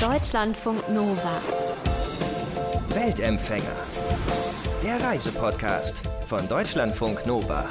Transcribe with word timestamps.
Deutschlandfunk 0.00 0.88
Nova. 0.88 1.42
Weltempfänger. 2.88 3.76
Der 4.82 4.98
Reisepodcast 4.98 6.00
von 6.24 6.48
Deutschlandfunk 6.48 7.26
Nova. 7.26 7.68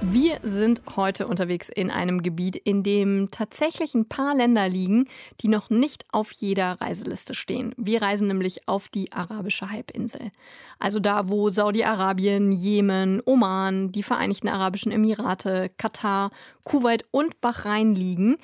Wir 0.00 0.40
sind 0.42 0.82
heute 0.96 1.28
unterwegs 1.28 1.68
in 1.68 1.92
einem 1.92 2.22
Gebiet, 2.22 2.56
in 2.56 2.82
dem 2.82 3.30
tatsächlich 3.30 3.94
ein 3.94 4.08
paar 4.08 4.34
Länder 4.34 4.68
liegen, 4.68 5.06
die 5.42 5.46
noch 5.46 5.70
nicht 5.70 6.04
auf 6.10 6.32
jeder 6.32 6.80
Reiseliste 6.80 7.36
stehen. 7.36 7.72
Wir 7.76 8.02
reisen 8.02 8.26
nämlich 8.26 8.66
auf 8.66 8.88
die 8.88 9.12
arabische 9.12 9.70
Halbinsel. 9.70 10.32
Also 10.80 10.98
da, 10.98 11.28
wo 11.28 11.50
Saudi-Arabien, 11.50 12.50
Jemen, 12.50 13.22
Oman, 13.24 13.92
die 13.92 14.02
Vereinigten 14.02 14.48
Arabischen 14.48 14.90
Emirate, 14.90 15.70
Katar, 15.78 16.32
Kuwait 16.64 17.04
und 17.12 17.40
Bahrain 17.40 17.94
liegen. 17.94 18.38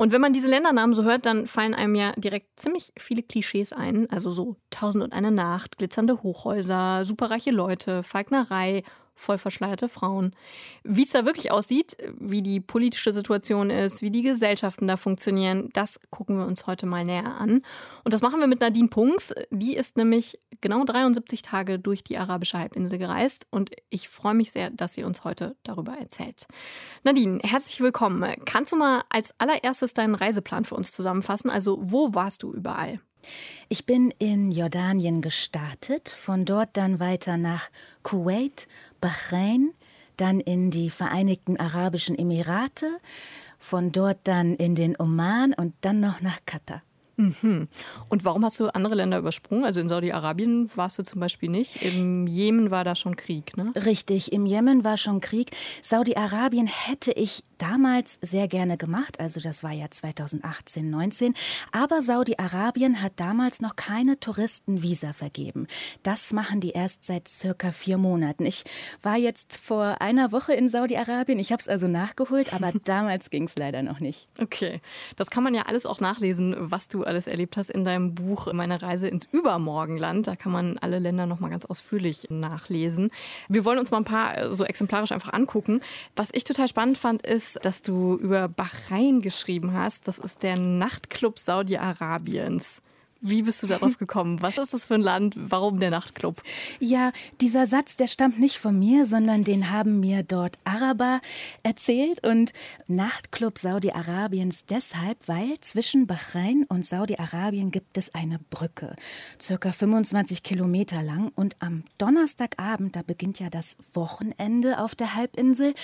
Und 0.00 0.12
wenn 0.12 0.20
man 0.20 0.32
diese 0.32 0.46
Ländernamen 0.46 0.94
so 0.94 1.02
hört, 1.02 1.26
dann 1.26 1.48
fallen 1.48 1.74
einem 1.74 1.96
ja 1.96 2.12
direkt 2.12 2.60
ziemlich 2.60 2.92
viele 2.96 3.24
Klischees 3.24 3.72
ein. 3.72 4.08
Also 4.10 4.30
so 4.30 4.54
Tausend 4.70 5.02
und 5.02 5.12
eine 5.12 5.32
Nacht, 5.32 5.76
glitzernde 5.76 6.22
Hochhäuser, 6.22 7.04
superreiche 7.04 7.50
Leute, 7.50 8.04
Falknerei, 8.04 8.84
voll 9.18 9.38
verschleierte 9.38 9.88
Frauen. 9.88 10.34
Wie 10.84 11.02
es 11.02 11.10
da 11.10 11.26
wirklich 11.26 11.50
aussieht, 11.50 11.96
wie 12.18 12.40
die 12.40 12.60
politische 12.60 13.12
Situation 13.12 13.70
ist, 13.70 14.00
wie 14.00 14.10
die 14.10 14.22
Gesellschaften 14.22 14.86
da 14.86 14.96
funktionieren, 14.96 15.70
das 15.72 16.00
gucken 16.10 16.38
wir 16.38 16.46
uns 16.46 16.66
heute 16.66 16.86
mal 16.86 17.04
näher 17.04 17.36
an. 17.38 17.62
Und 18.04 18.12
das 18.12 18.22
machen 18.22 18.40
wir 18.40 18.46
mit 18.46 18.60
Nadine 18.60 18.88
Punks. 18.88 19.34
Die 19.50 19.74
ist 19.74 19.96
nämlich 19.96 20.38
genau 20.60 20.84
73 20.84 21.42
Tage 21.42 21.78
durch 21.78 22.04
die 22.04 22.16
arabische 22.16 22.58
Halbinsel 22.58 22.98
gereist 22.98 23.46
und 23.50 23.70
ich 23.90 24.08
freue 24.08 24.34
mich 24.34 24.52
sehr, 24.52 24.70
dass 24.70 24.94
sie 24.94 25.04
uns 25.04 25.24
heute 25.24 25.56
darüber 25.64 25.92
erzählt. 25.92 26.46
Nadine, 27.04 27.40
herzlich 27.42 27.80
willkommen. 27.80 28.24
Kannst 28.44 28.72
du 28.72 28.76
mal 28.76 29.02
als 29.10 29.34
allererstes 29.38 29.94
deinen 29.94 30.14
Reiseplan 30.14 30.64
für 30.64 30.76
uns 30.76 30.92
zusammenfassen? 30.92 31.50
Also, 31.50 31.78
wo 31.80 32.14
warst 32.14 32.42
du 32.42 32.52
überall? 32.52 33.00
Ich 33.68 33.84
bin 33.84 34.12
in 34.18 34.50
Jordanien 34.50 35.20
gestartet, 35.20 36.08
von 36.08 36.44
dort 36.44 36.76
dann 36.76 37.00
weiter 37.00 37.36
nach 37.36 37.68
Kuwait, 38.02 38.68
Bahrain, 39.00 39.72
dann 40.16 40.40
in 40.40 40.70
die 40.70 40.90
Vereinigten 40.90 41.58
Arabischen 41.58 42.18
Emirate, 42.18 42.98
von 43.58 43.92
dort 43.92 44.18
dann 44.24 44.54
in 44.54 44.74
den 44.74 44.96
Oman 44.98 45.54
und 45.54 45.74
dann 45.80 46.00
noch 46.00 46.20
nach 46.20 46.38
Katar. 46.46 46.82
Mhm. 47.18 47.68
Und 48.08 48.24
warum 48.24 48.44
hast 48.44 48.60
du 48.60 48.68
andere 48.68 48.94
Länder 48.94 49.18
übersprungen? 49.18 49.64
Also 49.64 49.80
in 49.80 49.88
Saudi-Arabien 49.88 50.70
warst 50.76 50.98
du 50.98 51.02
zum 51.02 51.20
Beispiel 51.20 51.50
nicht. 51.50 51.82
Im 51.82 52.28
Jemen 52.28 52.70
war 52.70 52.84
da 52.84 52.94
schon 52.94 53.16
Krieg, 53.16 53.56
ne? 53.56 53.72
Richtig, 53.74 54.32
im 54.32 54.46
Jemen 54.46 54.84
war 54.84 54.96
schon 54.96 55.20
Krieg. 55.20 55.50
Saudi-Arabien 55.82 56.68
hätte 56.68 57.10
ich 57.10 57.42
damals 57.58 58.18
sehr 58.22 58.48
gerne 58.48 58.76
gemacht, 58.76 59.20
also 59.20 59.40
das 59.40 59.62
war 59.62 59.72
ja 59.72 59.90
2018, 59.90 60.88
19. 60.88 61.34
Aber 61.72 62.00
Saudi-Arabien 62.00 63.02
hat 63.02 63.14
damals 63.16 63.60
noch 63.60 63.76
keine 63.76 64.18
Touristenvisa 64.20 65.12
vergeben. 65.12 65.66
Das 66.04 66.32
machen 66.32 66.60
die 66.60 66.70
erst 66.70 67.04
seit 67.04 67.28
circa 67.28 67.72
vier 67.72 67.98
Monaten. 67.98 68.46
Ich 68.46 68.64
war 69.02 69.16
jetzt 69.16 69.56
vor 69.56 70.00
einer 70.00 70.32
Woche 70.32 70.54
in 70.54 70.68
Saudi-Arabien. 70.68 71.38
Ich 71.38 71.50
habe 71.52 71.60
es 71.60 71.68
also 71.68 71.88
nachgeholt, 71.88 72.54
aber 72.54 72.72
damals 72.84 73.30
ging 73.30 73.44
es 73.44 73.56
leider 73.56 73.82
noch 73.82 74.00
nicht. 74.00 74.28
Okay, 74.40 74.80
das 75.16 75.30
kann 75.30 75.42
man 75.42 75.54
ja 75.54 75.62
alles 75.62 75.84
auch 75.84 76.00
nachlesen, 76.00 76.54
was 76.58 76.88
du 76.88 77.02
alles 77.08 77.26
erlebt 77.26 77.56
hast 77.56 77.70
in 77.70 77.84
deinem 77.84 78.14
Buch 78.14 78.52
Meine 78.52 78.80
Reise 78.80 79.08
ins 79.08 79.26
Übermorgenland. 79.32 80.26
Da 80.26 80.36
kann 80.36 80.52
man 80.52 80.78
alle 80.78 80.98
Länder 80.98 81.26
noch 81.26 81.40
mal 81.40 81.48
ganz 81.48 81.64
ausführlich 81.64 82.28
nachlesen. 82.30 83.10
Wir 83.48 83.64
wollen 83.64 83.78
uns 83.78 83.90
mal 83.90 83.98
ein 83.98 84.04
paar 84.04 84.38
äh, 84.38 84.52
so 84.52 84.64
exemplarisch 84.64 85.12
einfach 85.12 85.32
angucken. 85.32 85.80
Was 86.14 86.30
ich 86.32 86.44
total 86.44 86.68
spannend 86.68 86.98
fand, 86.98 87.26
ist, 87.26 87.58
dass 87.64 87.82
du 87.82 88.14
über 88.16 88.48
Bahrain 88.48 89.20
geschrieben 89.20 89.72
hast. 89.72 90.06
Das 90.06 90.18
ist 90.18 90.42
der 90.42 90.56
Nachtclub 90.56 91.38
Saudi-Arabiens. 91.38 92.82
Wie 93.20 93.42
bist 93.42 93.62
du 93.62 93.66
darauf 93.66 93.98
gekommen? 93.98 94.40
Was 94.42 94.58
ist 94.58 94.72
das 94.72 94.84
für 94.84 94.94
ein 94.94 95.02
Land? 95.02 95.34
Warum 95.36 95.80
der 95.80 95.90
Nachtclub? 95.90 96.42
Ja, 96.78 97.12
dieser 97.40 97.66
Satz, 97.66 97.96
der 97.96 98.06
stammt 98.06 98.38
nicht 98.38 98.58
von 98.58 98.78
mir, 98.78 99.06
sondern 99.06 99.44
den 99.44 99.70
haben 99.70 100.00
mir 100.00 100.22
dort 100.22 100.58
Araber 100.64 101.20
erzählt. 101.62 102.24
Und 102.26 102.52
Nachtclub 102.86 103.58
Saudi-Arabiens 103.58 104.66
deshalb, 104.66 105.26
weil 105.26 105.58
zwischen 105.60 106.06
Bahrain 106.06 106.64
und 106.68 106.86
Saudi-Arabien 106.86 107.70
gibt 107.70 107.98
es 107.98 108.14
eine 108.14 108.38
Brücke, 108.50 108.94
circa 109.40 109.72
25 109.72 110.42
Kilometer 110.42 111.02
lang. 111.02 111.32
Und 111.34 111.56
am 111.58 111.82
Donnerstagabend, 111.98 112.94
da 112.94 113.02
beginnt 113.02 113.40
ja 113.40 113.50
das 113.50 113.76
Wochenende 113.94 114.78
auf 114.78 114.94
der 114.94 115.14
Halbinsel, 115.14 115.74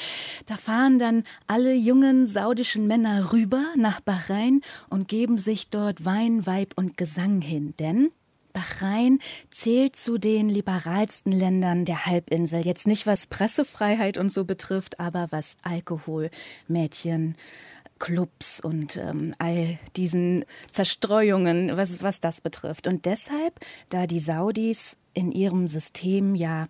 da 0.46 0.56
fahren 0.56 0.98
dann 0.98 1.24
alle 1.46 1.74
jungen 1.74 2.26
saudischen 2.26 2.86
Männer 2.86 3.32
rüber 3.32 3.64
nach 3.76 4.00
Bahrain 4.00 4.60
und 4.88 5.08
geben 5.08 5.38
sich 5.38 5.68
dort 5.68 6.04
Wein, 6.04 6.46
Weib 6.46 6.74
und 6.76 6.96
Gesang 6.96 7.23
Gesang 7.24 7.40
hin, 7.40 7.74
denn 7.78 8.10
Bahrain 8.52 9.18
zählt 9.50 9.96
zu 9.96 10.18
den 10.18 10.50
liberalsten 10.50 11.32
Ländern 11.32 11.86
der 11.86 12.04
Halbinsel. 12.04 12.66
Jetzt 12.66 12.86
nicht 12.86 13.06
was 13.06 13.26
Pressefreiheit 13.26 14.18
und 14.18 14.30
so 14.30 14.44
betrifft, 14.44 15.00
aber 15.00 15.28
was 15.30 15.56
Alkohol, 15.62 16.30
Mädchen, 16.68 17.34
Clubs 17.98 18.60
und 18.60 18.98
ähm, 18.98 19.34
all 19.38 19.78
diesen 19.96 20.44
Zerstreuungen, 20.70 21.76
was, 21.78 22.02
was 22.02 22.20
das 22.20 22.42
betrifft. 22.42 22.86
Und 22.86 23.06
deshalb, 23.06 23.58
da 23.88 24.06
die 24.06 24.20
Saudis 24.20 24.98
in 25.14 25.32
ihrem 25.32 25.66
System 25.66 26.34
ja 26.34 26.66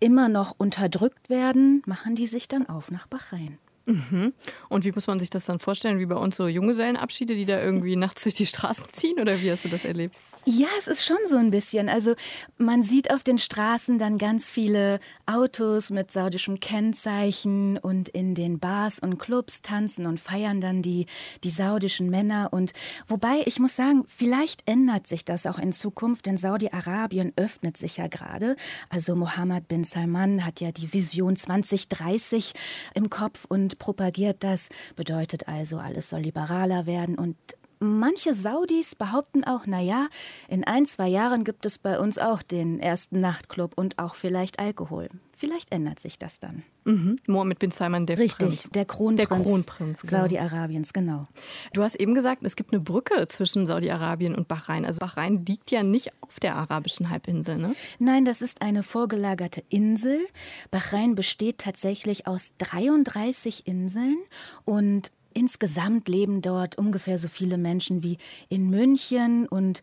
immer 0.00 0.28
noch 0.28 0.54
unterdrückt 0.58 1.30
werden, 1.30 1.82
machen 1.86 2.16
die 2.16 2.26
sich 2.26 2.48
dann 2.48 2.68
auf 2.68 2.90
nach 2.90 3.06
Bahrain. 3.06 3.58
Mhm. 3.86 4.32
Und 4.68 4.84
wie 4.84 4.90
muss 4.90 5.06
man 5.06 5.20
sich 5.20 5.30
das 5.30 5.44
dann 5.44 5.60
vorstellen? 5.60 6.00
Wie 6.00 6.06
bei 6.06 6.16
uns 6.16 6.36
so 6.36 6.48
Junggesellenabschiede, 6.48 7.36
die 7.36 7.44
da 7.44 7.62
irgendwie 7.62 7.94
nachts 7.94 8.24
durch 8.24 8.34
die 8.34 8.46
Straßen 8.46 8.84
ziehen? 8.90 9.20
Oder 9.20 9.40
wie 9.40 9.50
hast 9.50 9.64
du 9.64 9.68
das 9.68 9.84
erlebt? 9.84 10.16
Ja, 10.44 10.66
es 10.76 10.88
ist 10.88 11.04
schon 11.04 11.18
so 11.26 11.36
ein 11.36 11.52
bisschen. 11.52 11.88
Also 11.88 12.16
man 12.58 12.82
sieht 12.82 13.12
auf 13.12 13.22
den 13.22 13.38
Straßen 13.38 13.98
dann 13.98 14.18
ganz 14.18 14.50
viele 14.50 14.98
Autos 15.24 15.90
mit 15.90 16.10
saudischem 16.10 16.58
Kennzeichen 16.58 17.78
und 17.78 18.08
in 18.08 18.34
den 18.34 18.58
Bars 18.58 18.98
und 18.98 19.18
Clubs 19.18 19.62
tanzen 19.62 20.06
und 20.06 20.18
feiern 20.18 20.60
dann 20.60 20.82
die, 20.82 21.06
die 21.44 21.50
saudischen 21.50 22.10
Männer. 22.10 22.48
Und 22.50 22.72
wobei 23.06 23.42
ich 23.46 23.60
muss 23.60 23.76
sagen, 23.76 24.04
vielleicht 24.08 24.62
ändert 24.66 25.06
sich 25.06 25.24
das 25.24 25.46
auch 25.46 25.60
in 25.60 25.72
Zukunft, 25.72 26.26
denn 26.26 26.38
Saudi-Arabien 26.38 27.32
öffnet 27.36 27.76
sich 27.76 27.98
ja 27.98 28.08
gerade. 28.08 28.56
Also 28.88 29.14
Mohammed 29.14 29.68
bin 29.68 29.84
Salman 29.84 30.44
hat 30.44 30.60
ja 30.60 30.72
die 30.72 30.92
Vision 30.92 31.36
2030 31.36 32.52
im 32.94 33.10
Kopf 33.10 33.44
und 33.48 33.75
propagiert 33.78 34.44
das, 34.44 34.68
bedeutet 34.96 35.48
also, 35.48 35.78
alles 35.78 36.10
soll 36.10 36.20
liberaler 36.20 36.86
werden 36.86 37.18
und 37.18 37.36
Manche 37.78 38.32
Saudis 38.32 38.94
behaupten 38.94 39.44
auch, 39.44 39.66
naja, 39.66 40.08
in 40.48 40.64
ein, 40.64 40.86
zwei 40.86 41.08
Jahren 41.08 41.44
gibt 41.44 41.66
es 41.66 41.78
bei 41.78 41.98
uns 41.98 42.18
auch 42.18 42.42
den 42.42 42.80
ersten 42.80 43.20
Nachtclub 43.20 43.72
und 43.76 43.98
auch 43.98 44.14
vielleicht 44.14 44.58
Alkohol. 44.58 45.08
Vielleicht 45.38 45.70
ändert 45.70 46.00
sich 46.00 46.18
das 46.18 46.40
dann. 46.40 46.62
Mhm. 46.84 47.18
Mohammed 47.26 47.58
bin 47.58 47.70
Salman, 47.70 48.06
der 48.06 48.18
Richtig, 48.18 48.48
Prinz. 48.48 48.70
der 48.70 48.86
Kronprinz, 48.86 49.28
der 49.28 49.38
Kronprinz 49.38 50.00
genau. 50.00 50.22
Saudi-Arabiens, 50.22 50.94
genau. 50.94 51.26
Du 51.74 51.82
hast 51.82 51.96
eben 51.96 52.14
gesagt, 52.14 52.42
es 52.44 52.56
gibt 52.56 52.72
eine 52.72 52.80
Brücke 52.80 53.28
zwischen 53.28 53.66
Saudi-Arabien 53.66 54.34
und 54.34 54.48
Bahrain. 54.48 54.86
Also 54.86 55.00
Bahrain 55.00 55.44
liegt 55.44 55.70
ja 55.70 55.82
nicht 55.82 56.12
auf 56.22 56.40
der 56.40 56.54
arabischen 56.54 57.10
Halbinsel, 57.10 57.58
ne? 57.58 57.74
Nein, 57.98 58.24
das 58.24 58.40
ist 58.40 58.62
eine 58.62 58.82
vorgelagerte 58.82 59.62
Insel. 59.68 60.26
Bahrain 60.70 61.14
besteht 61.14 61.58
tatsächlich 61.58 62.26
aus 62.26 62.54
33 62.56 63.66
Inseln 63.66 64.16
und 64.64 65.12
Insgesamt 65.36 66.08
leben 66.08 66.40
dort 66.40 66.78
ungefähr 66.78 67.18
so 67.18 67.28
viele 67.28 67.58
Menschen 67.58 68.02
wie 68.02 68.16
in 68.48 68.70
München 68.70 69.46
und 69.46 69.82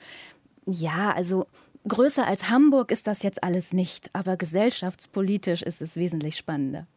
ja, 0.65 1.11
also 1.11 1.45
größer 1.87 2.25
als 2.25 2.49
Hamburg 2.49 2.89
ist 2.89 3.05
das 3.05 3.21
jetzt 3.21 3.43
alles 3.43 3.71
nicht, 3.71 4.09
aber 4.13 4.35
gesellschaftspolitisch 4.35 5.61
ist 5.61 5.79
es 5.83 5.95
wesentlich 5.95 6.37
spannender. 6.37 6.87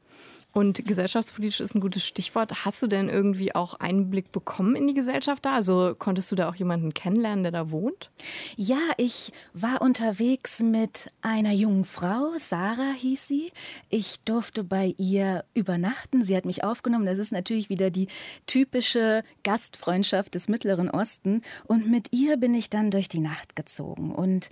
Und 0.56 0.86
gesellschaftspolitisch 0.86 1.60
ist 1.60 1.74
ein 1.74 1.82
gutes 1.82 2.06
Stichwort. 2.06 2.64
Hast 2.64 2.82
du 2.82 2.86
denn 2.86 3.10
irgendwie 3.10 3.54
auch 3.54 3.74
Einblick 3.74 4.32
bekommen 4.32 4.74
in 4.74 4.86
die 4.86 4.94
Gesellschaft 4.94 5.44
da? 5.44 5.52
Also 5.52 5.94
konntest 5.98 6.32
du 6.32 6.34
da 6.34 6.48
auch 6.48 6.54
jemanden 6.54 6.94
kennenlernen, 6.94 7.42
der 7.42 7.52
da 7.52 7.70
wohnt? 7.70 8.10
Ja, 8.56 8.78
ich 8.96 9.34
war 9.52 9.82
unterwegs 9.82 10.62
mit 10.62 11.12
einer 11.20 11.52
jungen 11.52 11.84
Frau, 11.84 12.32
Sarah 12.38 12.94
hieß 12.96 13.28
sie. 13.28 13.52
Ich 13.90 14.20
durfte 14.20 14.64
bei 14.64 14.94
ihr 14.96 15.44
übernachten. 15.52 16.22
Sie 16.22 16.34
hat 16.34 16.46
mich 16.46 16.64
aufgenommen. 16.64 17.04
Das 17.04 17.18
ist 17.18 17.32
natürlich 17.32 17.68
wieder 17.68 17.90
die 17.90 18.08
typische 18.46 19.24
Gastfreundschaft 19.44 20.34
des 20.34 20.48
Mittleren 20.48 20.88
Osten. 20.88 21.42
Und 21.66 21.90
mit 21.90 22.14
ihr 22.14 22.38
bin 22.38 22.54
ich 22.54 22.70
dann 22.70 22.90
durch 22.90 23.10
die 23.10 23.20
Nacht 23.20 23.56
gezogen. 23.56 24.10
Und 24.10 24.48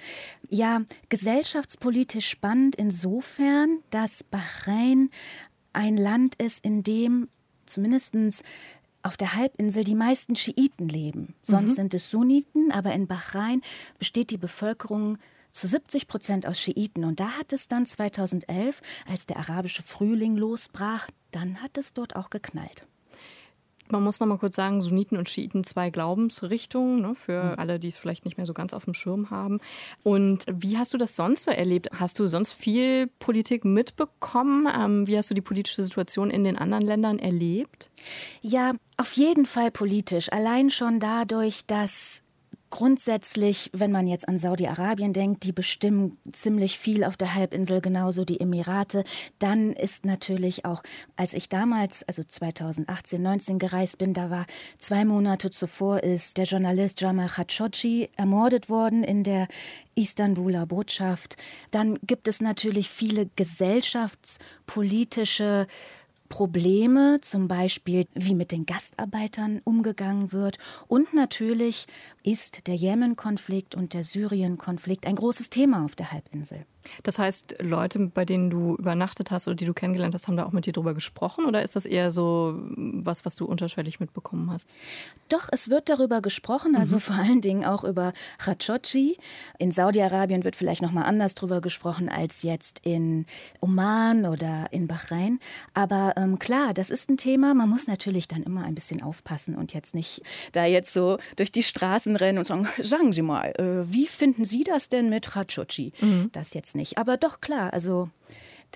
ja, 0.50 0.82
gesellschaftspolitisch 1.08 2.28
spannend 2.28 2.76
insofern, 2.76 3.78
dass 3.88 4.22
Bahrain 4.22 5.08
ein 5.74 5.96
Land 5.96 6.34
ist, 6.36 6.64
in 6.64 6.82
dem 6.82 7.28
zumindest 7.66 8.14
auf 9.02 9.16
der 9.16 9.34
Halbinsel 9.34 9.84
die 9.84 9.94
meisten 9.94 10.34
Schiiten 10.34 10.88
leben. 10.88 11.34
Sonst 11.42 11.72
mhm. 11.72 11.74
sind 11.74 11.94
es 11.94 12.10
Sunniten, 12.10 12.72
aber 12.72 12.92
in 12.92 13.06
Bahrain 13.06 13.60
besteht 13.98 14.30
die 14.30 14.38
Bevölkerung 14.38 15.18
zu 15.50 15.66
70 15.66 16.08
Prozent 16.08 16.46
aus 16.46 16.58
Schiiten. 16.58 17.04
Und 17.04 17.20
da 17.20 17.38
hat 17.38 17.52
es 17.52 17.68
dann 17.68 17.86
2011, 17.86 18.80
als 19.08 19.26
der 19.26 19.36
arabische 19.36 19.82
Frühling 19.82 20.36
losbrach, 20.36 21.08
dann 21.30 21.62
hat 21.62 21.76
es 21.76 21.92
dort 21.92 22.16
auch 22.16 22.30
geknallt. 22.30 22.86
Man 23.90 24.02
muss 24.02 24.18
noch 24.18 24.26
mal 24.26 24.38
kurz 24.38 24.56
sagen, 24.56 24.80
Sunniten 24.80 25.18
und 25.18 25.28
Schiiten 25.28 25.62
zwei 25.62 25.90
Glaubensrichtungen, 25.90 27.02
ne, 27.02 27.14
für 27.14 27.52
mhm. 27.52 27.58
alle, 27.58 27.78
die 27.78 27.88
es 27.88 27.96
vielleicht 27.96 28.24
nicht 28.24 28.36
mehr 28.36 28.46
so 28.46 28.54
ganz 28.54 28.72
auf 28.74 28.84
dem 28.84 28.94
Schirm 28.94 29.30
haben. 29.30 29.60
Und 30.02 30.46
wie 30.50 30.78
hast 30.78 30.94
du 30.94 30.98
das 30.98 31.16
sonst 31.16 31.44
so 31.44 31.50
erlebt? 31.50 31.90
Hast 31.92 32.18
du 32.18 32.26
sonst 32.26 32.52
viel 32.52 33.08
Politik 33.18 33.64
mitbekommen? 33.64 34.66
Ähm, 34.74 35.06
wie 35.06 35.16
hast 35.16 35.30
du 35.30 35.34
die 35.34 35.42
politische 35.42 35.82
Situation 35.82 36.30
in 36.30 36.44
den 36.44 36.56
anderen 36.56 36.84
Ländern 36.84 37.18
erlebt? 37.18 37.90
Ja, 38.40 38.72
auf 38.96 39.12
jeden 39.12 39.46
Fall 39.46 39.70
politisch. 39.70 40.32
Allein 40.32 40.70
schon 40.70 40.98
dadurch, 40.98 41.66
dass 41.66 42.23
Grundsätzlich, 42.70 43.70
wenn 43.72 43.92
man 43.92 44.06
jetzt 44.08 44.28
an 44.28 44.38
Saudi-Arabien 44.38 45.12
denkt, 45.12 45.44
die 45.44 45.52
bestimmen 45.52 46.18
ziemlich 46.32 46.76
viel 46.76 47.04
auf 47.04 47.16
der 47.16 47.34
Halbinsel, 47.34 47.80
genauso 47.80 48.24
die 48.24 48.40
Emirate. 48.40 49.04
Dann 49.38 49.74
ist 49.74 50.04
natürlich 50.04 50.64
auch, 50.64 50.82
als 51.14 51.34
ich 51.34 51.48
damals, 51.48 52.02
also 52.08 52.24
2018, 52.24 53.22
19 53.22 53.60
gereist 53.60 53.98
bin, 53.98 54.12
da 54.12 54.30
war 54.30 54.46
zwei 54.78 55.04
Monate 55.04 55.50
zuvor 55.50 56.02
ist 56.02 56.36
der 56.36 56.46
Journalist 56.46 57.00
Jamal 57.00 57.28
Khashoggi 57.28 58.10
ermordet 58.16 58.68
worden 58.68 59.04
in 59.04 59.22
der 59.22 59.46
Istanbuler 59.94 60.66
Botschaft. 60.66 61.36
Dann 61.70 62.00
gibt 62.02 62.26
es 62.26 62.40
natürlich 62.40 62.90
viele 62.90 63.30
gesellschaftspolitische 63.36 65.68
Probleme, 66.34 67.20
zum 67.20 67.46
Beispiel 67.46 68.08
wie 68.12 68.34
mit 68.34 68.50
den 68.50 68.66
Gastarbeitern 68.66 69.60
umgegangen 69.62 70.32
wird. 70.32 70.58
Und 70.88 71.14
natürlich 71.14 71.86
ist 72.24 72.66
der 72.66 72.74
Jemen-Konflikt 72.74 73.76
und 73.76 73.94
der 73.94 74.02
Syrien-Konflikt 74.02 75.06
ein 75.06 75.14
großes 75.14 75.48
Thema 75.48 75.84
auf 75.84 75.94
der 75.94 76.10
Halbinsel. 76.10 76.66
Das 77.02 77.18
heißt, 77.18 77.56
Leute, 77.60 77.98
bei 77.98 78.24
denen 78.24 78.50
du 78.50 78.76
übernachtet 78.76 79.30
hast 79.30 79.48
oder 79.48 79.54
die 79.54 79.66
du 79.66 79.74
kennengelernt 79.74 80.14
hast, 80.14 80.28
haben 80.28 80.36
da 80.36 80.44
auch 80.44 80.52
mit 80.52 80.66
dir 80.66 80.72
drüber 80.72 80.94
gesprochen 80.94 81.46
oder 81.46 81.62
ist 81.62 81.76
das 81.76 81.86
eher 81.86 82.10
so 82.10 82.58
was, 82.76 83.24
was 83.24 83.36
du 83.36 83.44
unterschwellig 83.44 84.00
mitbekommen 84.00 84.50
hast? 84.50 84.68
Doch, 85.28 85.48
es 85.50 85.70
wird 85.70 85.88
darüber 85.88 86.20
gesprochen, 86.20 86.76
also 86.76 86.96
mhm. 86.96 87.00
vor 87.00 87.16
allen 87.16 87.40
Dingen 87.40 87.64
auch 87.64 87.84
über 87.84 88.12
Khashoggi. 88.38 89.18
In 89.58 89.72
Saudi-Arabien 89.72 90.44
wird 90.44 90.56
vielleicht 90.56 90.82
noch 90.82 90.92
mal 90.92 91.02
anders 91.02 91.34
drüber 91.34 91.60
gesprochen 91.60 92.08
als 92.08 92.42
jetzt 92.42 92.80
in 92.82 93.26
Oman 93.60 94.26
oder 94.26 94.68
in 94.70 94.86
Bahrain. 94.86 95.40
Aber 95.72 96.14
ähm, 96.16 96.38
klar, 96.38 96.74
das 96.74 96.90
ist 96.90 97.10
ein 97.10 97.16
Thema. 97.16 97.54
Man 97.54 97.68
muss 97.68 97.86
natürlich 97.86 98.28
dann 98.28 98.42
immer 98.42 98.64
ein 98.64 98.74
bisschen 98.74 99.02
aufpassen 99.02 99.56
und 99.56 99.72
jetzt 99.72 99.94
nicht 99.94 100.22
da 100.52 100.64
jetzt 100.64 100.92
so 100.92 101.18
durch 101.36 101.52
die 101.52 101.62
Straßen 101.62 102.16
rennen 102.16 102.38
und 102.38 102.46
sagen, 102.46 102.68
sagen 102.80 103.12
Sie 103.12 103.22
mal, 103.22 103.52
äh, 103.56 103.90
wie 103.90 104.06
finden 104.06 104.44
Sie 104.44 104.64
das 104.64 104.88
denn 104.88 105.08
mit 105.08 105.30
Khashoggi? 105.32 105.92
Mhm. 106.00 106.30
Das 106.32 106.54
jetzt 106.54 106.73
nicht. 106.74 106.98
Aber 106.98 107.16
doch 107.16 107.40
klar, 107.40 107.72
also 107.72 108.08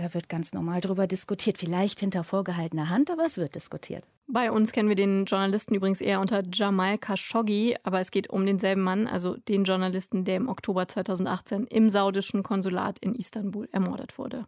da 0.00 0.14
wird 0.14 0.28
ganz 0.28 0.52
normal 0.52 0.80
drüber 0.80 1.06
diskutiert. 1.06 1.58
Vielleicht 1.58 2.00
hinter 2.00 2.24
vorgehaltener 2.24 2.88
Hand, 2.88 3.10
aber 3.10 3.24
es 3.26 3.36
wird 3.36 3.54
diskutiert. 3.54 4.04
Bei 4.30 4.52
uns 4.52 4.72
kennen 4.72 4.90
wir 4.90 4.96
den 4.96 5.24
Journalisten 5.24 5.74
übrigens 5.74 6.02
eher 6.02 6.20
unter 6.20 6.42
Jamal 6.52 6.98
Khashoggi, 6.98 7.76
aber 7.82 7.98
es 7.98 8.10
geht 8.10 8.28
um 8.28 8.44
denselben 8.44 8.82
Mann, 8.82 9.06
also 9.06 9.36
den 9.48 9.64
Journalisten, 9.64 10.24
der 10.24 10.36
im 10.36 10.48
Oktober 10.48 10.86
2018 10.86 11.66
im 11.66 11.88
saudischen 11.88 12.42
Konsulat 12.42 12.98
in 13.00 13.14
Istanbul 13.14 13.68
ermordet 13.72 14.18
wurde. 14.18 14.44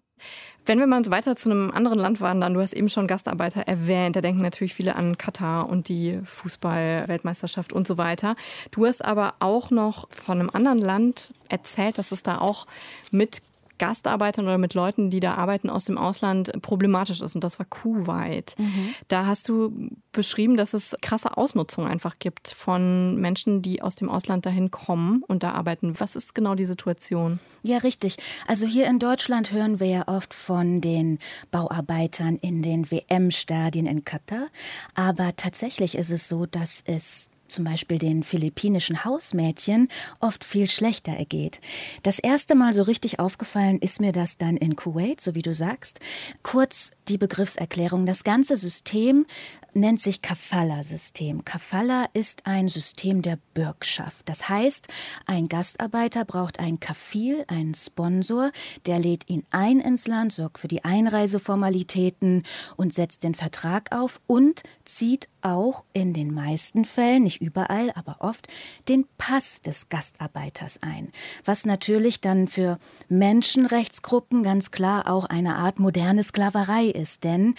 Wenn 0.67 0.79
wir 0.79 0.87
mal 0.87 1.03
weiter 1.07 1.35
zu 1.35 1.51
einem 1.51 1.71
anderen 1.71 1.99
Land 1.99 2.21
wandern, 2.21 2.53
du 2.53 2.61
hast 2.61 2.75
eben 2.75 2.91
schon 2.91 3.07
Gastarbeiter 3.07 3.63
erwähnt, 3.63 4.17
da 4.17 4.21
denken 4.21 4.43
natürlich 4.43 4.75
viele 4.75 4.95
an 4.95 5.17
Katar 5.17 5.69
und 5.71 5.89
die 5.89 6.13
Fußball-Weltmeisterschaft 6.25 7.73
und 7.73 7.87
so 7.87 7.97
weiter. 7.97 8.37
Du 8.71 8.85
hast 8.85 9.03
aber 9.03 9.35
auch 9.41 9.71
noch 9.71 10.11
von 10.11 10.39
einem 10.39 10.51
anderen 10.51 10.79
Land 10.79 11.33
erzählt, 11.49 11.97
dass 11.97 12.13
es 12.13 12.23
da 12.23 12.39
auch 12.39 12.67
mit 13.11 13.41
Gastarbeitern 13.81 14.45
oder 14.45 14.59
mit 14.59 14.75
Leuten, 14.75 15.11
die 15.11 15.19
da 15.21 15.35
arbeiten 15.35 15.71
aus 15.71 15.87
dem 15.87 15.99
Ausland, 15.99 16.53
problematisch 16.63 17.23
ist. 17.23 17.35
Und 17.35 17.43
das 17.43 17.59
war 17.59 17.67
Kuwait. 17.67 18.55
Mhm. 18.59 18.95
Da 19.09 19.27
hast 19.27 19.49
du 19.49 19.91
beschrieben, 20.13 20.57
dass 20.57 20.75
es 20.75 20.95
krasse 21.01 21.37
Ausnutzung 21.37 21.87
einfach 21.87 22.19
gibt 22.19 22.49
von 22.49 23.17
Menschen, 23.17 23.63
die 23.63 23.81
aus 23.81 23.95
dem 23.95 24.11
Ausland 24.11 24.45
dahin 24.45 24.71
kommen 24.71 25.25
und 25.27 25.43
da 25.43 25.53
arbeiten. 25.53 25.99
Was 25.99 26.15
ist 26.15 26.35
genau 26.35 26.55
die 26.55 26.67
Situation? 26.67 27.41
Ja, 27.63 27.79
richtig. 27.79 28.17
Also 28.47 28.67
hier 28.67 28.87
in 28.87 28.99
Deutschland 28.99 29.53
hören 29.53 29.81
wir 29.81 29.87
ja 29.87 30.09
oft 30.09 30.35
von 30.35 30.81
den 30.83 31.19
Bauarbeitern 31.51 32.37
in 32.37 32.63
den 32.63 32.91
WM-Stadien 32.91 33.87
in 33.87 34.05
Katar. 34.05 34.49
Aber 34.95 35.35
tatsächlich 35.37 35.95
ist 35.95 36.11
es 36.11 36.29
so, 36.29 36.45
dass 36.45 36.83
es 36.87 37.30
zum 37.51 37.65
Beispiel 37.65 37.99
den 37.99 38.23
philippinischen 38.23 39.05
Hausmädchen, 39.05 39.89
oft 40.21 40.45
viel 40.45 40.69
schlechter 40.69 41.13
ergeht. 41.13 41.61
Das 42.03 42.19
erste 42.19 42.55
Mal 42.55 42.73
so 42.73 42.83
richtig 42.83 43.19
aufgefallen 43.19 43.79
ist 43.79 44.01
mir 44.01 44.13
das 44.13 44.39
dann 44.39 44.57
in 44.57 44.77
Kuwait, 44.77 45.21
so 45.21 45.35
wie 45.35 45.43
du 45.43 45.55
sagst. 45.55 46.01
Kurz 46.43 46.93
die 47.09 47.19
Begriffserklärung. 47.19 48.07
Das 48.07 48.25
ganze 48.25 48.57
System 48.57 49.27
nennt 49.75 50.01
sich 50.01 50.23
Kafala-System. 50.23 51.45
Kafala 51.45 52.07
ist 52.13 52.47
ein 52.47 52.69
System 52.69 53.23
der 53.23 53.39
Bürgschaft. 53.55 54.29
Das 54.29 54.49
heißt, 54.49 54.89
ein 55.27 55.49
Gastarbeiter 55.49 56.25
braucht 56.25 56.59
einen 56.59 56.81
Kafil, 56.81 57.45
einen 57.49 57.75
Sponsor, 57.75 58.51
der 58.87 58.99
lädt 58.99 59.29
ihn 59.29 59.45
ein 59.51 59.81
ins 59.81 60.07
Land, 60.07 60.33
sorgt 60.33 60.59
für 60.59 60.69
die 60.69 60.85
Einreiseformalitäten 60.85 62.45
und 62.77 62.95
setzt 62.95 63.23
den 63.23 63.35
Vertrag 63.35 63.93
auf 63.93 64.21
und 64.27 64.63
zieht 64.85 65.29
auch 65.43 65.85
in 65.93 66.13
den 66.13 66.35
meisten 66.35 66.85
Fällen, 66.85 67.23
nicht 67.23 67.41
überall, 67.41 67.91
aber 67.95 68.17
oft, 68.21 68.49
den 68.89 69.07
Pass 69.19 69.63
des 69.63 69.89
Gastarbeiters 69.89 70.83
ein. 70.83 71.11
Was 71.45 71.65
natürlich 71.65 72.21
dann 72.21 72.49
für 72.49 72.79
Menschenrechtsgruppen 73.09 74.43
ganz 74.43 74.71
klar 74.71 75.11
auch 75.11 75.25
eine 75.25 75.57
Art 75.57 75.79
moderne 75.79 76.23
Sklaverei 76.23 76.87
ist. 76.87 77.25
Denn 77.25 77.55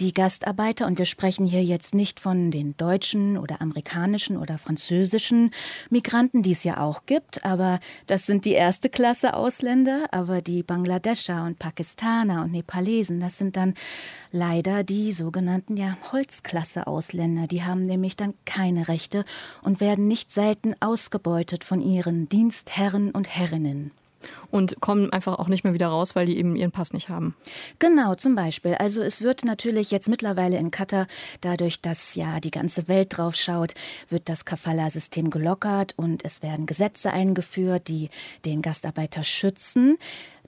die 0.00 0.12
Gastarbeiter, 0.12 0.86
und 0.86 0.98
wir 0.98 1.06
sprechen 1.06 1.46
hier 1.46 1.51
jetzt 1.60 1.94
nicht 1.94 2.20
von 2.20 2.52
den 2.52 2.76
deutschen 2.76 3.36
oder 3.36 3.60
amerikanischen 3.60 4.36
oder 4.36 4.58
französischen 4.58 5.50
Migranten, 5.90 6.42
die 6.42 6.52
es 6.52 6.62
ja 6.62 6.78
auch 6.78 7.06
gibt, 7.06 7.44
aber 7.44 7.80
das 8.06 8.26
sind 8.26 8.44
die 8.44 8.52
erste 8.52 8.88
Klasse 8.88 9.34
Ausländer, 9.34 10.06
aber 10.12 10.40
die 10.40 10.62
Bangladescher 10.62 11.44
und 11.44 11.58
Pakistaner 11.58 12.42
und 12.42 12.52
Nepalesen, 12.52 13.20
das 13.20 13.38
sind 13.38 13.56
dann 13.56 13.74
leider 14.30 14.84
die 14.84 15.12
sogenannten 15.12 15.76
ja 15.76 15.96
Holzklasse 16.12 16.86
Ausländer, 16.86 17.46
die 17.46 17.64
haben 17.64 17.84
nämlich 17.84 18.16
dann 18.16 18.34
keine 18.44 18.88
Rechte 18.88 19.24
und 19.62 19.80
werden 19.80 20.06
nicht 20.06 20.30
selten 20.30 20.74
ausgebeutet 20.80 21.64
von 21.64 21.80
ihren 21.80 22.28
Dienstherren 22.28 23.10
und 23.10 23.28
Herrinnen 23.28 23.90
und 24.50 24.80
kommen 24.80 25.12
einfach 25.12 25.38
auch 25.38 25.48
nicht 25.48 25.64
mehr 25.64 25.74
wieder 25.74 25.88
raus, 25.88 26.14
weil 26.14 26.26
die 26.26 26.36
eben 26.36 26.56
ihren 26.56 26.72
Pass 26.72 26.92
nicht 26.92 27.08
haben. 27.08 27.34
Genau, 27.78 28.14
zum 28.14 28.34
Beispiel. 28.34 28.74
Also 28.74 29.02
es 29.02 29.22
wird 29.22 29.44
natürlich 29.44 29.90
jetzt 29.90 30.08
mittlerweile 30.08 30.58
in 30.58 30.70
Katar, 30.70 31.06
dadurch, 31.40 31.80
dass 31.80 32.14
ja 32.14 32.40
die 32.40 32.50
ganze 32.50 32.88
Welt 32.88 33.16
drauf 33.16 33.34
schaut, 33.34 33.74
wird 34.08 34.28
das 34.28 34.44
Kafala-System 34.44 35.30
gelockert 35.30 35.94
und 35.96 36.24
es 36.24 36.42
werden 36.42 36.66
Gesetze 36.66 37.12
eingeführt, 37.12 37.88
die 37.88 38.10
den 38.44 38.62
Gastarbeiter 38.62 39.22
schützen. 39.22 39.98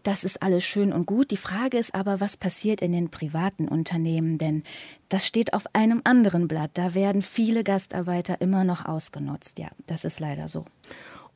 Das 0.04 0.22
ist 0.22 0.42
alles 0.42 0.64
schön 0.64 0.92
und 0.92 1.06
gut. 1.06 1.30
Die 1.30 1.38
Frage 1.38 1.78
ist 1.78 1.94
aber, 1.94 2.20
was 2.20 2.36
passiert 2.36 2.82
in 2.82 2.92
den 2.92 3.10
privaten 3.10 3.66
Unternehmen? 3.68 4.36
Denn 4.36 4.62
das 5.08 5.26
steht 5.26 5.54
auf 5.54 5.64
einem 5.74 6.02
anderen 6.04 6.46
Blatt. 6.46 6.72
Da 6.74 6.92
werden 6.92 7.22
viele 7.22 7.64
Gastarbeiter 7.64 8.42
immer 8.42 8.64
noch 8.64 8.84
ausgenutzt. 8.84 9.58
Ja, 9.58 9.68
das 9.86 10.04
ist 10.04 10.20
leider 10.20 10.46
so. 10.46 10.66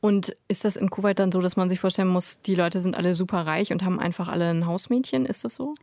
Und 0.01 0.33
ist 0.47 0.65
das 0.65 0.75
in 0.75 0.89
Kuwait 0.89 1.19
dann 1.19 1.31
so, 1.31 1.41
dass 1.41 1.55
man 1.55 1.69
sich 1.69 1.79
vorstellen 1.79 2.07
muss, 2.07 2.39
die 2.41 2.55
Leute 2.55 2.79
sind 2.79 2.95
alle 2.95 3.13
super 3.13 3.45
reich 3.45 3.71
und 3.71 3.83
haben 3.83 3.99
einfach 3.99 4.27
alle 4.27 4.49
ein 4.49 4.65
Hausmädchen? 4.65 5.25
Ist 5.25 5.43
das 5.43 5.55
so? 5.55 5.75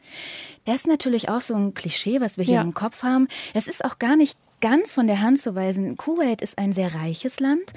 Das 0.65 0.77
ist 0.77 0.87
natürlich 0.87 1.29
auch 1.29 1.41
so 1.41 1.55
ein 1.55 1.75
Klischee, 1.75 2.21
was 2.21 2.39
wir 2.39 2.45
hier 2.45 2.55
ja. 2.55 2.63
im 2.63 2.75
Kopf 2.75 3.03
haben. 3.03 3.29
Es 3.53 3.69
ist 3.69 3.85
auch 3.85 3.99
gar 3.99 4.17
nicht 4.17 4.39
ganz 4.61 4.95
von 4.95 5.07
der 5.07 5.21
Hand 5.21 5.39
zu 5.39 5.55
weisen. 5.55 5.97
Kuwait 5.97 6.41
ist 6.41 6.59
ein 6.59 6.73
sehr 6.73 6.95
reiches 6.95 7.41
Land, 7.41 7.73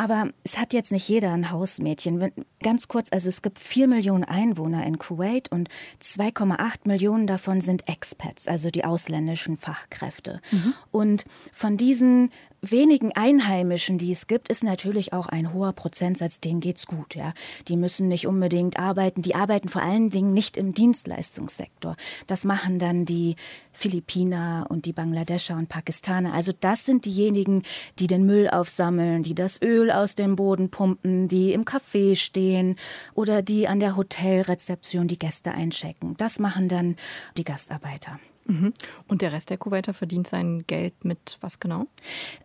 aber 0.00 0.30
es 0.44 0.56
hat 0.56 0.72
jetzt 0.72 0.92
nicht 0.92 1.06
jeder 1.10 1.30
ein 1.30 1.50
Hausmädchen. 1.50 2.32
Ganz 2.62 2.88
kurz, 2.88 3.08
also 3.12 3.28
es 3.28 3.42
gibt 3.42 3.58
vier 3.58 3.86
Millionen 3.86 4.24
Einwohner 4.24 4.86
in 4.86 4.96
Kuwait 4.96 5.52
und 5.52 5.68
2,8 6.02 6.88
Millionen 6.88 7.26
davon 7.26 7.60
sind 7.60 7.86
Expats, 7.86 8.48
also 8.48 8.70
die 8.70 8.86
ausländischen 8.86 9.58
Fachkräfte. 9.58 10.40
Mhm. 10.52 10.72
Und 10.90 11.26
von 11.52 11.76
diesen 11.76 12.30
wenigen 12.62 13.12
Einheimischen, 13.12 13.98
die 13.98 14.12
es 14.12 14.26
gibt, 14.26 14.48
ist 14.48 14.62
natürlich 14.62 15.12
auch 15.12 15.26
ein 15.26 15.52
hoher 15.52 15.72
Prozentsatz, 15.72 16.40
denen 16.40 16.60
geht's 16.60 16.86
gut. 16.86 17.14
Ja, 17.14 17.32
die 17.68 17.76
müssen 17.76 18.08
nicht 18.08 18.26
unbedingt 18.26 18.78
arbeiten. 18.78 19.22
Die 19.22 19.34
arbeiten 19.34 19.68
vor 19.68 19.82
allen 19.82 20.10
Dingen 20.10 20.32
nicht 20.32 20.56
im 20.56 20.74
Dienstleistungssektor. 20.74 21.96
Das 22.26 22.44
machen 22.44 22.78
dann 22.78 23.04
die 23.04 23.36
Philippiner 23.72 24.66
und 24.68 24.84
die 24.84 24.92
Bangladescher 24.92 25.56
und 25.56 25.68
Pakistaner. 25.68 26.34
Also 26.34 26.52
das 26.58 26.84
sind 26.84 27.04
diejenigen, 27.04 27.62
die 27.98 28.06
den 28.06 28.26
Müll 28.26 28.48
aufsammeln, 28.48 29.22
die 29.22 29.34
das 29.34 29.60
Öl 29.62 29.89
aus 29.92 30.14
dem 30.14 30.36
Boden 30.36 30.70
pumpen, 30.70 31.28
die 31.28 31.52
im 31.52 31.64
Café 31.64 32.16
stehen 32.16 32.76
oder 33.14 33.42
die 33.42 33.68
an 33.68 33.80
der 33.80 33.96
Hotelrezeption 33.96 35.08
die 35.08 35.18
Gäste 35.18 35.52
einchecken. 35.52 36.16
Das 36.16 36.38
machen 36.38 36.68
dann 36.68 36.96
die 37.36 37.44
Gastarbeiter. 37.44 38.18
Mhm. 38.50 38.72
Und 39.06 39.22
der 39.22 39.32
Rest 39.32 39.50
der 39.50 39.58
Kuwaiter 39.58 39.94
verdient 39.94 40.26
sein 40.26 40.64
Geld 40.66 41.04
mit 41.04 41.38
was 41.40 41.60
genau? 41.60 41.86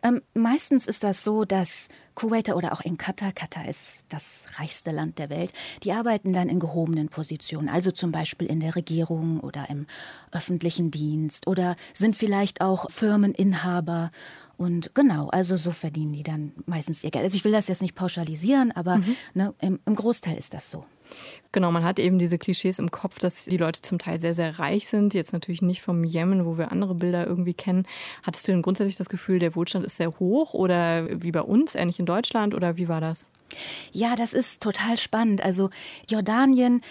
Ähm, 0.03 0.21
meistens 0.33 0.85
ist 0.85 1.03
das 1.03 1.23
so, 1.23 1.45
dass 1.45 1.87
Kuwaiter 2.13 2.55
oder 2.55 2.73
auch 2.73 2.81
in 2.81 2.97
Katar, 2.97 3.31
Katar 3.31 3.67
ist 3.67 4.05
das 4.09 4.45
reichste 4.59 4.91
Land 4.91 5.17
der 5.17 5.29
Welt, 5.29 5.51
die 5.83 5.91
arbeiten 5.93 6.31
dann 6.31 6.47
in 6.47 6.59
gehobenen 6.59 7.09
Positionen, 7.09 7.69
also 7.69 7.91
zum 7.91 8.11
Beispiel 8.11 8.47
in 8.47 8.59
der 8.59 8.75
Regierung 8.75 9.39
oder 9.39 9.69
im 9.69 9.87
öffentlichen 10.31 10.91
Dienst 10.91 11.47
oder 11.47 11.75
sind 11.93 12.15
vielleicht 12.15 12.61
auch 12.61 12.89
Firmeninhaber. 12.91 14.11
Und 14.57 14.95
genau, 14.95 15.29
also 15.29 15.57
so 15.57 15.71
verdienen 15.71 16.13
die 16.13 16.23
dann 16.23 16.53
meistens 16.65 17.03
ihr 17.03 17.11
Geld. 17.11 17.23
Also 17.23 17.35
ich 17.35 17.45
will 17.45 17.51
das 17.51 17.67
jetzt 17.67 17.81
nicht 17.81 17.95
pauschalisieren, 17.95 18.71
aber 18.71 18.97
mhm. 18.97 19.15
ne, 19.33 19.53
im, 19.59 19.79
im 19.85 19.95
Großteil 19.95 20.37
ist 20.37 20.53
das 20.53 20.71
so. 20.71 20.85
Genau, 21.51 21.71
man 21.71 21.83
hat 21.83 21.99
eben 21.99 22.19
diese 22.19 22.37
Klischees 22.37 22.79
im 22.79 22.91
Kopf, 22.91 23.19
dass 23.19 23.45
die 23.45 23.57
Leute 23.57 23.81
zum 23.81 23.99
Teil 23.99 24.19
sehr, 24.19 24.33
sehr 24.33 24.59
reich 24.59 24.87
sind. 24.87 25.13
Jetzt 25.13 25.33
natürlich 25.33 25.61
nicht 25.61 25.81
vom 25.81 26.03
Jemen, 26.03 26.45
wo 26.45 26.57
wir 26.57 26.71
andere 26.71 26.95
Bilder 26.95 27.25
irgendwie 27.25 27.53
kennen. 27.53 27.85
Hattest 28.23 28.47
du 28.47 28.51
denn 28.51 28.61
grundsätzlich 28.61 28.97
das 28.97 29.09
Gefühl, 29.09 29.39
der 29.39 29.55
Wohlstand 29.55 29.85
ist 29.85 29.97
sehr 29.97 30.19
hoch 30.19 30.53
oder 30.53 31.21
wie 31.21 31.31
bei 31.31 31.41
uns, 31.41 31.75
ähnlich 31.75 31.99
in 31.99 32.05
Deutschland 32.05 32.53
oder 32.53 32.77
wie 32.77 32.87
war 32.87 33.01
das? 33.01 33.29
Ja, 33.91 34.15
das 34.15 34.33
ist 34.33 34.61
total 34.61 34.97
spannend. 34.97 35.41
Also 35.41 35.69
Jordanien 36.09 36.81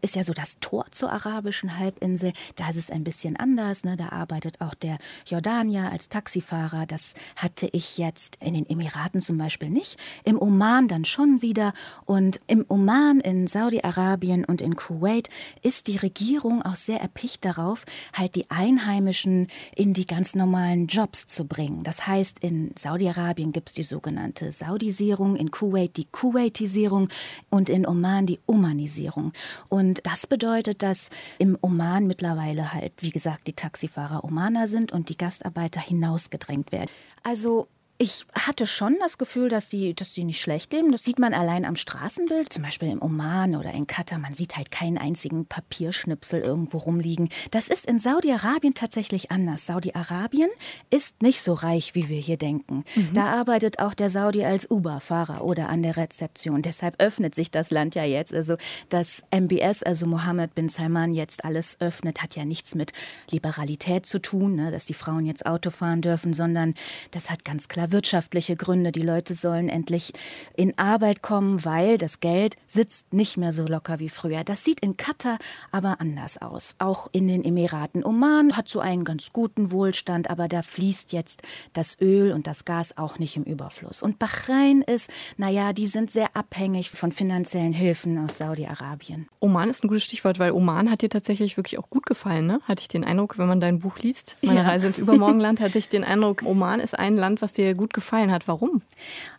ist 0.00 0.16
ja 0.16 0.24
so 0.24 0.32
das 0.32 0.58
Tor 0.60 0.86
zur 0.90 1.12
arabischen 1.12 1.78
Halbinsel. 1.78 2.32
Da 2.56 2.68
ist 2.68 2.76
es 2.76 2.90
ein 2.90 3.04
bisschen 3.04 3.36
anders. 3.36 3.84
Ne? 3.84 3.96
Da 3.96 4.08
arbeitet 4.08 4.60
auch 4.60 4.74
der 4.74 4.98
Jordanier 5.26 5.90
als 5.90 6.08
Taxifahrer. 6.08 6.86
Das 6.86 7.14
hatte 7.36 7.68
ich 7.72 7.98
jetzt 7.98 8.36
in 8.40 8.54
den 8.54 8.68
Emiraten 8.68 9.20
zum 9.20 9.36
Beispiel 9.36 9.68
nicht. 9.68 9.98
Im 10.24 10.40
Oman 10.40 10.88
dann 10.88 11.04
schon 11.04 11.42
wieder. 11.42 11.74
Und 12.06 12.40
im 12.46 12.64
Oman, 12.68 13.20
in 13.20 13.46
Saudi-Arabien 13.46 14.44
und 14.44 14.62
in 14.62 14.76
Kuwait 14.76 15.28
ist 15.62 15.88
die 15.88 15.96
Regierung 15.96 16.62
auch 16.62 16.76
sehr 16.76 17.00
erpicht 17.00 17.44
darauf, 17.44 17.84
halt 18.14 18.34
die 18.34 18.50
Einheimischen 18.50 19.48
in 19.74 19.92
die 19.92 20.06
ganz 20.06 20.34
normalen 20.34 20.86
Jobs 20.86 21.26
zu 21.26 21.44
bringen. 21.44 21.84
Das 21.84 22.06
heißt, 22.06 22.38
in 22.38 22.72
Saudi-Arabien 22.78 23.52
gibt 23.52 23.68
es 23.68 23.74
die 23.74 23.82
sogenannte 23.82 24.52
Saudisierung, 24.52 25.36
in 25.36 25.50
Kuwait 25.50 25.96
die 25.96 26.06
Kuwaitisierung 26.06 27.08
und 27.50 27.68
in 27.68 27.86
Oman 27.86 28.26
die 28.26 28.40
Omanisierung. 28.46 29.32
Und 29.68 30.06
das 30.06 30.26
bedeutet, 30.26 30.82
dass 30.82 31.10
im 31.38 31.58
Oman 31.60 32.06
mittlerweile 32.06 32.72
halt, 32.72 32.92
wie 33.00 33.10
gesagt, 33.10 33.46
die 33.46 33.52
Taxifahrer 33.52 34.24
Omaner 34.24 34.66
sind 34.66 34.92
und 34.92 35.08
die 35.08 35.16
Gastarbeiter 35.16 35.80
hinausgedrängt 35.80 36.72
werden. 36.72 36.90
Also 37.22 37.68
ich 37.98 38.26
hatte 38.34 38.66
schon 38.66 38.96
das 39.00 39.16
Gefühl, 39.16 39.48
dass 39.48 39.68
die, 39.68 39.94
dass 39.94 40.12
die 40.12 40.24
nicht 40.24 40.40
schlecht 40.40 40.72
leben. 40.72 40.92
Das 40.92 41.02
sieht 41.02 41.18
man 41.18 41.32
allein 41.32 41.64
am 41.64 41.76
Straßenbild, 41.76 42.52
zum 42.52 42.62
Beispiel 42.62 42.90
im 42.90 43.00
Oman 43.00 43.56
oder 43.56 43.72
in 43.72 43.86
Katar. 43.86 44.18
Man 44.18 44.34
sieht 44.34 44.56
halt 44.56 44.70
keinen 44.70 44.98
einzigen 44.98 45.46
Papierschnipsel 45.46 46.40
irgendwo 46.40 46.76
rumliegen. 46.76 47.30
Das 47.52 47.68
ist 47.68 47.86
in 47.86 47.98
Saudi-Arabien 47.98 48.74
tatsächlich 48.74 49.30
anders. 49.30 49.64
Saudi-Arabien 49.64 50.50
ist 50.90 51.22
nicht 51.22 51.40
so 51.40 51.54
reich, 51.54 51.94
wie 51.94 52.10
wir 52.10 52.20
hier 52.20 52.36
denken. 52.36 52.84
Mhm. 52.94 53.14
Da 53.14 53.32
arbeitet 53.32 53.78
auch 53.78 53.94
der 53.94 54.10
Saudi 54.10 54.44
als 54.44 54.70
Uber-Fahrer 54.70 55.42
oder 55.42 55.70
an 55.70 55.82
der 55.82 55.96
Rezeption. 55.96 56.60
Deshalb 56.60 57.00
öffnet 57.00 57.34
sich 57.34 57.50
das 57.50 57.70
Land 57.70 57.94
ja 57.94 58.04
jetzt. 58.04 58.34
Also, 58.34 58.56
dass 58.90 59.22
MBS, 59.30 59.82
also 59.82 60.06
Mohammed 60.06 60.54
bin 60.54 60.68
Salman, 60.68 61.14
jetzt 61.14 61.46
alles 61.46 61.80
öffnet, 61.80 62.22
hat 62.22 62.36
ja 62.36 62.44
nichts 62.44 62.74
mit 62.74 62.92
Liberalität 63.30 64.04
zu 64.04 64.20
tun, 64.20 64.54
ne, 64.54 64.70
dass 64.70 64.84
die 64.84 64.94
Frauen 64.94 65.24
jetzt 65.24 65.46
Auto 65.46 65.70
fahren 65.70 66.02
dürfen, 66.02 66.34
sondern 66.34 66.74
das 67.12 67.30
hat 67.30 67.44
ganz 67.46 67.68
klar 67.68 67.85
wirtschaftliche 67.92 68.56
Gründe. 68.56 68.92
Die 68.92 69.00
Leute 69.00 69.34
sollen 69.34 69.68
endlich 69.68 70.12
in 70.56 70.76
Arbeit 70.78 71.22
kommen, 71.22 71.64
weil 71.64 71.98
das 71.98 72.20
Geld 72.20 72.56
sitzt 72.66 73.12
nicht 73.12 73.36
mehr 73.36 73.52
so 73.52 73.64
locker 73.64 73.98
wie 73.98 74.08
früher. 74.08 74.44
Das 74.44 74.64
sieht 74.64 74.80
in 74.80 74.96
Katar 74.96 75.38
aber 75.72 76.00
anders 76.00 76.40
aus. 76.40 76.76
Auch 76.78 77.08
in 77.12 77.28
den 77.28 77.44
Emiraten. 77.44 78.04
Oman 78.04 78.56
hat 78.56 78.68
so 78.68 78.80
einen 78.80 79.04
ganz 79.04 79.32
guten 79.32 79.70
Wohlstand, 79.70 80.30
aber 80.30 80.48
da 80.48 80.62
fließt 80.62 81.12
jetzt 81.12 81.42
das 81.72 82.00
Öl 82.00 82.32
und 82.32 82.46
das 82.46 82.64
Gas 82.64 82.96
auch 82.96 83.18
nicht 83.18 83.36
im 83.36 83.44
Überfluss. 83.44 84.02
Und 84.02 84.18
Bahrain 84.18 84.82
ist, 84.82 85.10
naja, 85.36 85.72
die 85.72 85.86
sind 85.86 86.10
sehr 86.10 86.36
abhängig 86.36 86.90
von 86.90 87.12
finanziellen 87.12 87.72
Hilfen 87.72 88.18
aus 88.18 88.38
Saudi-Arabien. 88.38 89.28
Oman 89.40 89.68
ist 89.68 89.84
ein 89.84 89.88
gutes 89.88 90.04
Stichwort, 90.04 90.38
weil 90.38 90.52
Oman 90.52 90.90
hat 90.90 91.02
dir 91.02 91.08
tatsächlich 91.10 91.56
wirklich 91.56 91.78
auch 91.78 91.90
gut 91.90 92.06
gefallen, 92.06 92.46
ne? 92.46 92.60
Hatte 92.64 92.80
ich 92.82 92.88
den 92.88 93.04
Eindruck, 93.04 93.38
wenn 93.38 93.46
man 93.46 93.60
dein 93.60 93.78
Buch 93.78 93.98
liest, 93.98 94.36
meine 94.42 94.60
ja. 94.60 94.66
Reise 94.66 94.88
ins 94.88 94.98
Übermorgenland, 94.98 95.60
hatte 95.60 95.78
ich 95.78 95.88
den 95.88 96.04
Eindruck, 96.04 96.42
Oman 96.44 96.80
ist 96.80 96.98
ein 96.98 97.16
Land, 97.16 97.42
was 97.42 97.52
dir 97.52 97.74
gut 97.76 97.94
gefallen 97.94 98.32
hat. 98.32 98.48
Warum? 98.48 98.82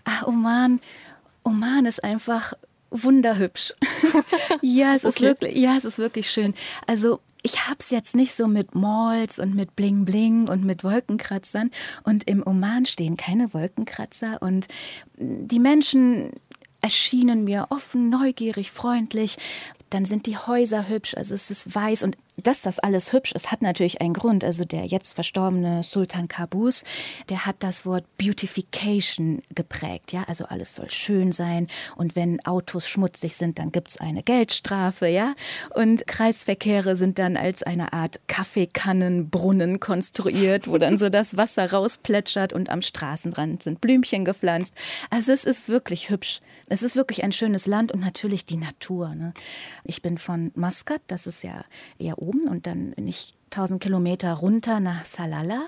Ah, 0.05 0.25
Oman, 0.25 0.79
Oman 1.43 1.85
ist 1.85 2.03
einfach 2.03 2.53
wunderhübsch. 2.89 3.73
ja, 4.61 4.93
es 4.95 5.05
okay. 5.05 5.09
ist 5.09 5.21
wirklich, 5.21 5.57
ja, 5.57 5.75
es 5.75 5.85
ist 5.85 5.97
wirklich 5.97 6.29
schön. 6.29 6.53
Also 6.85 7.19
ich 7.43 7.67
habe 7.67 7.77
es 7.79 7.91
jetzt 7.91 8.15
nicht 8.15 8.33
so 8.33 8.47
mit 8.47 8.75
Malls 8.75 9.39
und 9.39 9.55
mit 9.55 9.75
Bling 9.75 10.05
Bling 10.05 10.47
und 10.49 10.65
mit 10.65 10.83
Wolkenkratzern. 10.83 11.71
Und 12.03 12.27
im 12.27 12.45
Oman 12.45 12.85
stehen 12.85 13.17
keine 13.17 13.53
Wolkenkratzer. 13.53 14.41
Und 14.41 14.67
die 15.17 15.59
Menschen 15.59 16.31
erschienen 16.81 17.43
mir 17.43 17.67
offen, 17.69 18.09
neugierig, 18.09 18.71
freundlich. 18.71 19.37
Dann 19.89 20.05
sind 20.05 20.25
die 20.25 20.37
Häuser 20.37 20.89
hübsch, 20.89 21.15
also 21.15 21.33
es 21.33 21.49
ist 21.49 21.73
weiß 21.73 22.03
und 22.03 22.17
dass 22.41 22.61
das 22.61 22.79
alles 22.79 23.13
hübsch 23.13 23.31
ist, 23.31 23.51
hat 23.51 23.61
natürlich 23.61 23.99
einen 24.01 24.13
Grund. 24.13 24.43
Also 24.43 24.63
der 24.63 24.85
jetzt 24.85 25.13
verstorbene 25.13 25.83
Sultan 25.83 26.27
Qaboos, 26.27 26.83
der 27.29 27.45
hat 27.45 27.57
das 27.59 27.85
Wort 27.85 28.05
Beautification 28.17 29.41
geprägt. 29.53 30.11
Ja, 30.11 30.23
also 30.27 30.45
alles 30.45 30.75
soll 30.75 30.89
schön 30.91 31.31
sein. 31.31 31.67
Und 31.95 32.15
wenn 32.15 32.43
Autos 32.45 32.87
schmutzig 32.87 33.35
sind, 33.35 33.59
dann 33.59 33.71
gibt 33.71 33.89
es 33.89 33.97
eine 33.97 34.23
Geldstrafe. 34.23 35.07
Ja, 35.07 35.33
und 35.73 36.05
Kreisverkehre 36.07 36.95
sind 36.95 37.19
dann 37.19 37.37
als 37.37 37.63
eine 37.63 37.93
Art 37.93 38.19
Kaffeekannenbrunnen 38.27 39.79
konstruiert, 39.79 40.67
wo 40.67 40.77
dann 40.77 40.97
so 40.97 41.09
das 41.17 41.37
Wasser 41.37 41.71
rausplätschert 41.71 42.53
und 42.53 42.69
am 42.69 42.81
Straßenrand 42.81 43.63
sind 43.63 43.81
Blümchen 43.81 44.25
gepflanzt. 44.25 44.73
Also 45.09 45.31
es 45.31 45.43
ist 45.43 45.69
wirklich 45.69 46.09
hübsch. 46.09 46.41
Es 46.69 46.83
ist 46.83 46.97
wirklich 46.97 47.23
ein 47.23 47.31
schönes 47.31 47.65
Land 47.65 47.93
und 47.93 48.01
natürlich 48.01 48.45
die 48.45 48.57
Natur. 48.57 49.15
Ne? 49.15 49.33
Ich 49.85 50.01
bin 50.01 50.17
von 50.17 50.51
Muscat, 50.55 51.01
das 51.07 51.25
ist 51.25 51.43
ja 51.43 51.63
eher 51.97 52.17
oben 52.27 52.47
und 52.47 52.67
dann 52.67 52.93
nicht 52.97 53.33
1000 53.51 53.81
Kilometer 53.81 54.33
runter 54.33 54.79
nach 54.79 55.05
Salala. 55.05 55.67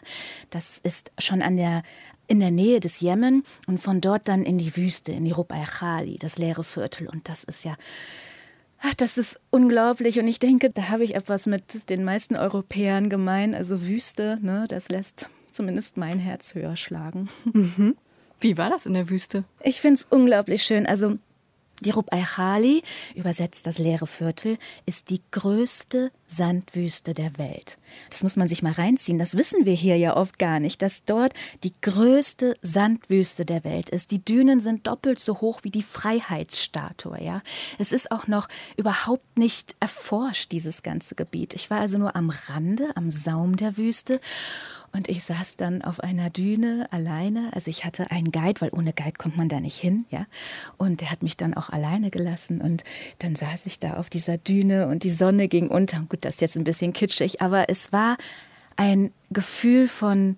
Das 0.50 0.80
ist 0.80 1.12
schon 1.18 1.42
an 1.42 1.58
der, 1.58 1.84
in 2.28 2.40
der 2.40 2.52
Nähe 2.52 2.80
des 2.80 3.00
Jemen 3.00 3.44
und 3.68 3.80
von 3.80 4.02
dort 4.02 4.28
dann 4.28 4.44
in 4.44 4.58
die 4.58 4.76
Wüste, 4.76 5.12
in 5.12 5.26
die 5.26 5.32
Rub 5.32 5.52
al-Khali, 5.52 6.18
das 6.18 6.38
leere 6.38 6.64
Viertel. 6.64 7.08
Und 7.08 7.30
das 7.30 7.44
ist 7.44 7.64
ja, 7.64 7.76
ach, 8.82 8.94
das 8.96 9.18
ist 9.18 9.40
unglaublich. 9.50 10.20
Und 10.20 10.28
ich 10.28 10.40
denke, 10.40 10.70
da 10.70 10.90
habe 10.90 11.04
ich 11.04 11.16
etwas 11.16 11.46
mit 11.46 11.90
den 11.90 12.04
meisten 12.04 12.36
Europäern 12.36 13.10
gemein. 13.10 13.56
Also 13.56 13.88
Wüste, 13.88 14.38
ne, 14.42 14.66
das 14.68 14.90
lässt 14.90 15.30
zumindest 15.52 15.98
mein 15.98 16.20
Herz 16.20 16.54
höher 16.56 16.76
schlagen. 16.76 17.30
Mhm. 17.52 17.96
Wie 18.40 18.58
war 18.58 18.70
das 18.70 18.86
in 18.86 18.94
der 18.94 19.10
Wüste? 19.10 19.44
Ich 19.62 19.82
finde 19.82 20.00
es 20.00 20.08
unglaublich 20.10 20.64
schön. 20.64 20.86
Also 20.86 21.16
die 21.82 21.92
Rub 21.92 22.12
al-Khali, 22.12 22.84
übersetzt 23.16 23.68
das 23.68 23.78
leere 23.78 24.08
Viertel, 24.08 24.58
ist 24.86 25.10
die 25.10 25.22
größte 25.32 26.12
Sandwüste 26.28 27.14
der 27.14 27.38
Welt. 27.38 27.78
Das 28.10 28.24
muss 28.24 28.36
man 28.36 28.48
sich 28.48 28.62
mal 28.62 28.74
reinziehen. 28.74 29.18
Das 29.18 29.36
wissen 29.36 29.66
wir 29.66 29.74
hier 29.74 29.98
ja 29.98 30.16
oft 30.16 30.38
gar 30.38 30.60
nicht, 30.60 30.82
dass 30.82 31.04
dort 31.04 31.34
die 31.64 31.74
größte 31.82 32.56
Sandwüste 32.62 33.46
der 33.46 33.64
Welt 33.64 33.90
ist. 33.90 34.12
Die 34.12 34.24
Dünen 34.24 34.60
sind 34.60 34.88
doppelt 34.88 35.20
so 35.20 35.42
hoch 35.42 35.62
wie 35.64 35.72
die 35.72 35.84
Freiheitsstatue. 35.84 37.22
Ja, 37.24 37.42
es 37.78 37.92
ist 37.92 38.12
auch 38.12 38.28
noch 38.28 38.48
überhaupt 38.78 39.38
nicht 39.38 39.76
erforscht 39.80 40.52
dieses 40.52 40.84
ganze 40.84 41.16
Gebiet. 41.16 41.54
Ich 41.54 41.70
war 41.70 41.80
also 41.80 41.98
nur 41.98 42.16
am 42.16 42.30
Rande, 42.30 42.90
am 42.96 43.10
Saum 43.10 43.56
der 43.56 43.78
Wüste 43.78 44.22
und 44.92 45.08
ich 45.08 45.24
saß 45.24 45.56
dann 45.56 45.82
auf 45.82 46.00
einer 46.00 46.30
Düne 46.30 46.88
alleine. 46.92 47.52
Also 47.54 47.70
ich 47.70 47.86
hatte 47.86 48.12
einen 48.12 48.32
Guide, 48.32 48.62
weil 48.62 48.70
ohne 48.72 48.94
Guide 48.94 49.18
kommt 49.18 49.38
man 49.38 49.50
da 49.50 49.60
nicht 49.60 49.80
hin, 49.80 50.06
ja. 50.10 50.26
Und 50.78 51.02
der 51.02 51.12
hat 51.12 51.24
mich 51.24 51.38
dann 51.38 51.54
auch 51.54 51.70
alleine 51.70 52.10
gelassen. 52.10 52.62
Und 52.62 52.84
dann 53.20 53.36
saß 53.36 53.66
ich 53.66 53.80
da 53.80 53.96
auf 53.96 54.10
dieser 54.10 54.38
Düne 54.38 54.88
und 54.88 55.04
die 55.04 55.10
Sonne 55.10 55.48
ging 55.48 55.68
unter. 55.68 56.00
Gut, 56.10 56.26
das 56.26 56.36
ist 56.36 56.42
jetzt 56.42 56.58
ein 56.58 56.64
bisschen 56.64 56.94
kitschig, 56.94 57.42
aber 57.42 57.70
es 57.70 57.92
war 57.92 58.18
ein 58.76 59.12
Gefühl 59.30 59.88
von 59.88 60.38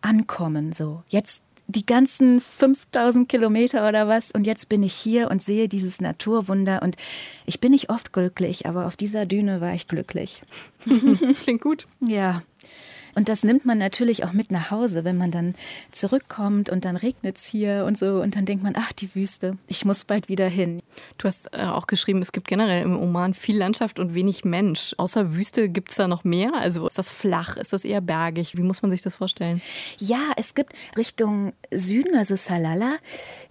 Ankommen 0.00 0.72
so. 0.72 1.02
Jetzt 1.08 1.42
die 1.68 1.86
ganzen 1.86 2.40
5000 2.40 3.28
Kilometer 3.28 3.88
oder 3.88 4.08
was 4.08 4.30
und 4.30 4.46
jetzt 4.46 4.68
bin 4.68 4.82
ich 4.82 4.92
hier 4.92 5.30
und 5.30 5.42
sehe 5.42 5.68
dieses 5.68 6.00
Naturwunder 6.00 6.82
und 6.82 6.96
ich 7.46 7.60
bin 7.60 7.70
nicht 7.70 7.88
oft 7.88 8.12
glücklich, 8.12 8.66
aber 8.66 8.86
auf 8.86 8.96
dieser 8.96 9.26
Düne 9.26 9.60
war 9.60 9.72
ich 9.72 9.88
glücklich. 9.88 10.42
Klingt 11.42 11.62
gut. 11.62 11.86
Ja. 12.00 12.42
Und 13.14 13.28
das 13.28 13.44
nimmt 13.44 13.64
man 13.64 13.78
natürlich 13.78 14.24
auch 14.24 14.32
mit 14.32 14.50
nach 14.50 14.70
Hause, 14.70 15.04
wenn 15.04 15.18
man 15.18 15.30
dann 15.30 15.54
zurückkommt 15.90 16.70
und 16.70 16.84
dann 16.84 16.96
regnet 16.96 17.36
es 17.36 17.46
hier 17.46 17.84
und 17.86 17.98
so 17.98 18.22
und 18.22 18.36
dann 18.36 18.46
denkt 18.46 18.64
man, 18.64 18.74
ach, 18.76 18.92
die 18.92 19.14
Wüste, 19.14 19.58
ich 19.68 19.84
muss 19.84 20.04
bald 20.04 20.28
wieder 20.28 20.48
hin. 20.48 20.82
Du 21.18 21.28
hast 21.28 21.52
äh, 21.52 21.64
auch 21.64 21.86
geschrieben, 21.86 22.22
es 22.22 22.32
gibt 22.32 22.48
generell 22.48 22.82
im 22.82 22.98
Oman 22.98 23.34
viel 23.34 23.56
Landschaft 23.56 23.98
und 23.98 24.14
wenig 24.14 24.44
Mensch. 24.44 24.94
Außer 24.96 25.34
Wüste 25.34 25.68
gibt 25.68 25.90
es 25.90 25.96
da 25.96 26.08
noch 26.08 26.24
mehr? 26.24 26.54
Also 26.54 26.86
ist 26.86 26.98
das 26.98 27.10
flach, 27.10 27.56
ist 27.56 27.72
das 27.72 27.84
eher 27.84 28.00
bergig? 28.00 28.56
Wie 28.56 28.62
muss 28.62 28.82
man 28.82 28.90
sich 28.90 29.02
das 29.02 29.16
vorstellen? 29.16 29.60
Ja, 29.98 30.32
es 30.36 30.54
gibt 30.54 30.72
Richtung 30.96 31.52
Süden, 31.70 32.16
also 32.16 32.36
Salala, 32.36 32.96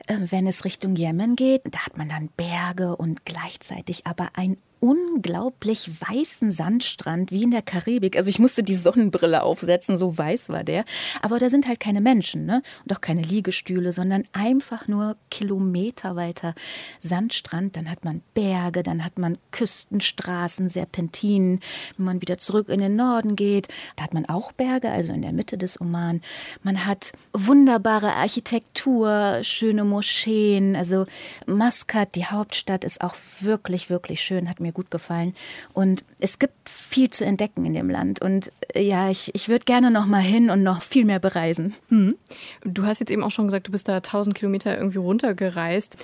äh, 0.07 0.17
wenn 0.29 0.47
es 0.47 0.65
Richtung 0.65 0.95
Jemen 0.95 1.35
geht, 1.35 1.61
da 1.69 1.85
hat 1.85 1.97
man 1.97 2.09
dann 2.09 2.29
Berge 2.35 2.95
und 2.95 3.25
gleichzeitig 3.25 4.07
aber 4.07 4.29
ein 4.33 4.57
unglaublich 4.81 5.89
weißen 6.01 6.51
Sandstrand 6.51 7.31
wie 7.31 7.43
in 7.43 7.51
der 7.51 7.61
Karibik. 7.61 8.17
Also 8.17 8.29
ich 8.29 8.39
musste 8.39 8.63
die 8.63 8.73
Sonnenbrille 8.73 9.43
aufsetzen, 9.43 9.95
so 9.95 10.17
weiß 10.17 10.49
war 10.49 10.63
der. 10.63 10.85
Aber 11.21 11.37
da 11.37 11.49
sind 11.49 11.67
halt 11.67 11.79
keine 11.79 12.01
Menschen 12.01 12.45
ne? 12.45 12.63
und 12.83 12.91
auch 12.91 12.99
keine 12.99 13.21
Liegestühle, 13.21 13.91
sondern 13.91 14.23
einfach 14.33 14.87
nur 14.87 15.17
Kilometer 15.29 16.15
weiter 16.15 16.55
Sandstrand. 16.99 17.77
Dann 17.77 17.91
hat 17.91 18.03
man 18.03 18.21
Berge, 18.33 18.81
dann 18.81 19.05
hat 19.05 19.19
man 19.19 19.37
Küstenstraßen, 19.51 20.67
Serpentinen. 20.67 21.59
Wenn 21.97 22.05
man 22.05 22.21
wieder 22.21 22.39
zurück 22.39 22.67
in 22.67 22.79
den 22.79 22.95
Norden 22.95 23.35
geht, 23.35 23.67
da 23.97 24.03
hat 24.03 24.15
man 24.15 24.25
auch 24.25 24.51
Berge, 24.51 24.89
also 24.89 25.13
in 25.13 25.21
der 25.21 25.31
Mitte 25.31 25.59
des 25.59 25.79
Oman. 25.79 26.21
Man 26.63 26.87
hat 26.87 27.13
wunderbare 27.33 28.15
Architektur, 28.15 29.41
schöne 29.43 29.85
Moscheen. 29.85 30.75
Also 30.75 31.05
Maskat, 31.45 32.15
die 32.15 32.25
Hauptstadt, 32.25 32.83
ist 32.83 33.01
auch 33.01 33.15
wirklich, 33.41 33.91
wirklich 33.91 34.21
schön, 34.21 34.49
hat 34.49 34.59
mir 34.59 34.70
gut 34.71 34.91
gefallen. 34.91 35.33
Und 35.73 36.03
es 36.19 36.39
gibt 36.39 36.69
viel 36.69 37.09
zu 37.09 37.25
entdecken 37.25 37.65
in 37.65 37.73
dem 37.73 37.89
Land. 37.89 38.21
Und 38.21 38.51
äh, 38.73 38.81
ja, 38.81 39.09
ich, 39.09 39.33
ich 39.33 39.49
würde 39.49 39.65
gerne 39.65 39.91
noch 39.91 40.05
mal 40.05 40.21
hin 40.21 40.49
und 40.49 40.63
noch 40.63 40.81
viel 40.81 41.05
mehr 41.05 41.19
bereisen. 41.19 41.73
Hm. 41.89 42.15
Du 42.63 42.85
hast 42.85 42.99
jetzt 42.99 43.11
eben 43.11 43.23
auch 43.23 43.31
schon 43.31 43.45
gesagt, 43.45 43.67
du 43.67 43.71
bist 43.71 43.87
da 43.87 43.97
1000 43.97 44.35
Kilometer 44.35 44.77
irgendwie 44.77 44.99
runtergereist. 44.99 45.97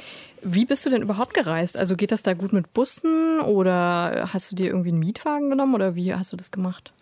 Wie 0.43 0.65
bist 0.65 0.85
du 0.85 0.89
denn 0.91 1.01
überhaupt 1.01 1.33
gereist? 1.33 1.77
Also 1.77 1.95
geht 1.95 2.11
das 2.11 2.21
da 2.21 2.33
gut 2.33 2.53
mit 2.53 2.71
Bussen 2.73 3.39
oder 3.39 4.29
hast 4.33 4.51
du 4.51 4.55
dir 4.55 4.67
irgendwie 4.67 4.89
einen 4.89 4.99
Mietwagen 4.99 5.49
genommen 5.49 5.73
oder 5.73 5.95
wie 5.95 6.13
hast 6.13 6.31
du 6.31 6.37
das 6.37 6.51
gemacht? 6.51 6.93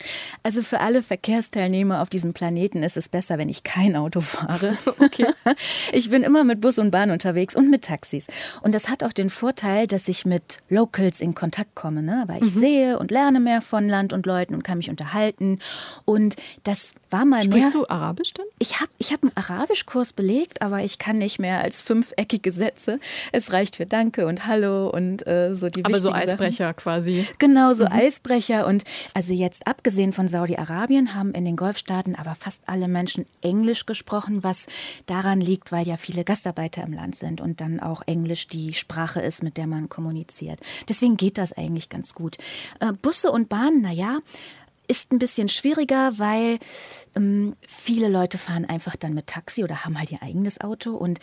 Also 0.41 0.61
für 0.63 0.79
alle 0.79 1.01
Verkehrsteilnehmer 1.01 2.01
auf 2.01 2.09
diesem 2.09 2.33
Planeten 2.33 2.81
ist 2.81 2.95
es 2.95 3.09
besser, 3.09 3.37
wenn 3.37 3.49
ich 3.49 3.63
kein 3.63 3.95
Auto 3.95 4.21
fahre. 4.21 4.77
Okay. 4.97 5.27
Ich 5.91 6.09
bin 6.09 6.23
immer 6.23 6.43
mit 6.43 6.61
Bus 6.61 6.79
und 6.79 6.91
Bahn 6.91 7.11
unterwegs 7.11 7.55
und 7.55 7.69
mit 7.69 7.83
Taxis. 7.83 8.27
Und 8.61 8.75
das 8.75 8.89
hat 8.89 9.03
auch 9.03 9.13
den 9.13 9.29
Vorteil, 9.29 9.87
dass 9.87 10.07
ich 10.07 10.25
mit 10.25 10.59
Locals 10.69 11.21
in 11.21 11.35
Kontakt 11.35 11.54
komme, 11.63 12.01
ne? 12.01 12.23
weil 12.27 12.43
ich 12.43 12.55
mhm. 12.55 12.59
sehe 12.59 12.99
und 12.99 13.11
lerne 13.11 13.39
mehr 13.39 13.61
von 13.61 13.87
Land 13.87 14.13
und 14.13 14.25
Leuten 14.25 14.53
und 14.53 14.63
kann 14.63 14.77
mich 14.77 14.89
unterhalten. 14.89 15.59
Und 16.03 16.35
das 16.63 16.93
war 17.09 17.25
mal 17.25 17.43
Sprichst 17.43 17.51
mehr. 17.51 17.61
Sprichst 17.61 17.75
du 17.75 17.93
Arabisch 17.93 18.33
denn? 18.33 18.45
Ich 18.59 18.79
habe 18.81 18.91
ich 18.97 19.13
hab 19.13 19.23
einen 19.23 19.31
Arabischkurs 19.35 20.13
belegt, 20.13 20.61
aber 20.61 20.83
ich 20.83 20.99
kann 20.99 21.17
nicht 21.17 21.39
mehr 21.39 21.61
als 21.61 21.81
fünfeckige 21.81 22.51
Sätze. 22.51 22.99
Es 23.31 23.53
reicht 23.53 23.77
für 23.77 23.85
Danke 23.85 24.27
und 24.27 24.47
Hallo 24.47 24.89
und 24.89 25.25
äh, 25.27 25.53
so 25.55 25.67
die 25.67 25.85
Aber 25.85 25.99
so 25.99 26.11
Eisbrecher 26.11 26.69
Sachen. 26.69 26.75
quasi. 26.75 27.27
Genau, 27.39 27.73
so 27.73 27.85
mhm. 27.85 27.91
Eisbrecher. 27.91 28.67
Und 28.67 28.83
also 29.13 29.33
jetzt 29.33 29.67
abgesehen 29.67 30.13
von 30.13 30.27
Saudi-Arabien 30.27 31.15
haben 31.15 31.31
in 31.33 31.45
den 31.45 31.55
Golfstaaten 31.55 32.15
aber 32.15 32.35
fast 32.35 32.63
alle 32.67 32.87
Menschen 32.87 33.25
Englisch 33.41 33.85
gesprochen, 33.85 34.43
was 34.43 34.67
daran 35.05 35.41
liegt, 35.41 35.71
weil 35.71 35.87
ja 35.87 35.97
viele 35.97 36.23
Gastarbeiter 36.23 36.83
im 36.83 36.93
Land 36.93 37.15
sind 37.15 37.41
und 37.41 37.61
dann 37.61 37.79
auch 37.79 38.01
Englisch 38.05 38.47
die 38.47 38.73
Sprache 38.73 39.21
ist, 39.21 39.43
mit 39.43 39.57
der 39.57 39.67
man 39.67 39.89
kommuniziert. 39.89 40.59
Deswegen 40.89 41.17
geht 41.17 41.37
das 41.37 41.44
eigentlich 41.53 41.89
ganz 41.89 42.13
gut. 42.13 42.37
Äh, 42.79 42.93
Busse 42.93 43.31
und 43.31 43.49
Bahnen, 43.49 43.81
naja, 43.81 44.19
ist 44.87 45.11
ein 45.11 45.19
bisschen 45.19 45.49
schwieriger, 45.49 46.17
weil 46.17 46.59
ähm, 47.15 47.55
viele 47.67 48.09
Leute 48.09 48.37
fahren 48.37 48.65
einfach 48.65 48.95
dann 48.95 49.13
mit 49.13 49.27
Taxi 49.27 49.63
oder 49.63 49.85
haben 49.85 49.97
halt 49.97 50.11
ihr 50.11 50.21
eigenes 50.23 50.61
Auto 50.61 50.91
und 50.91 51.19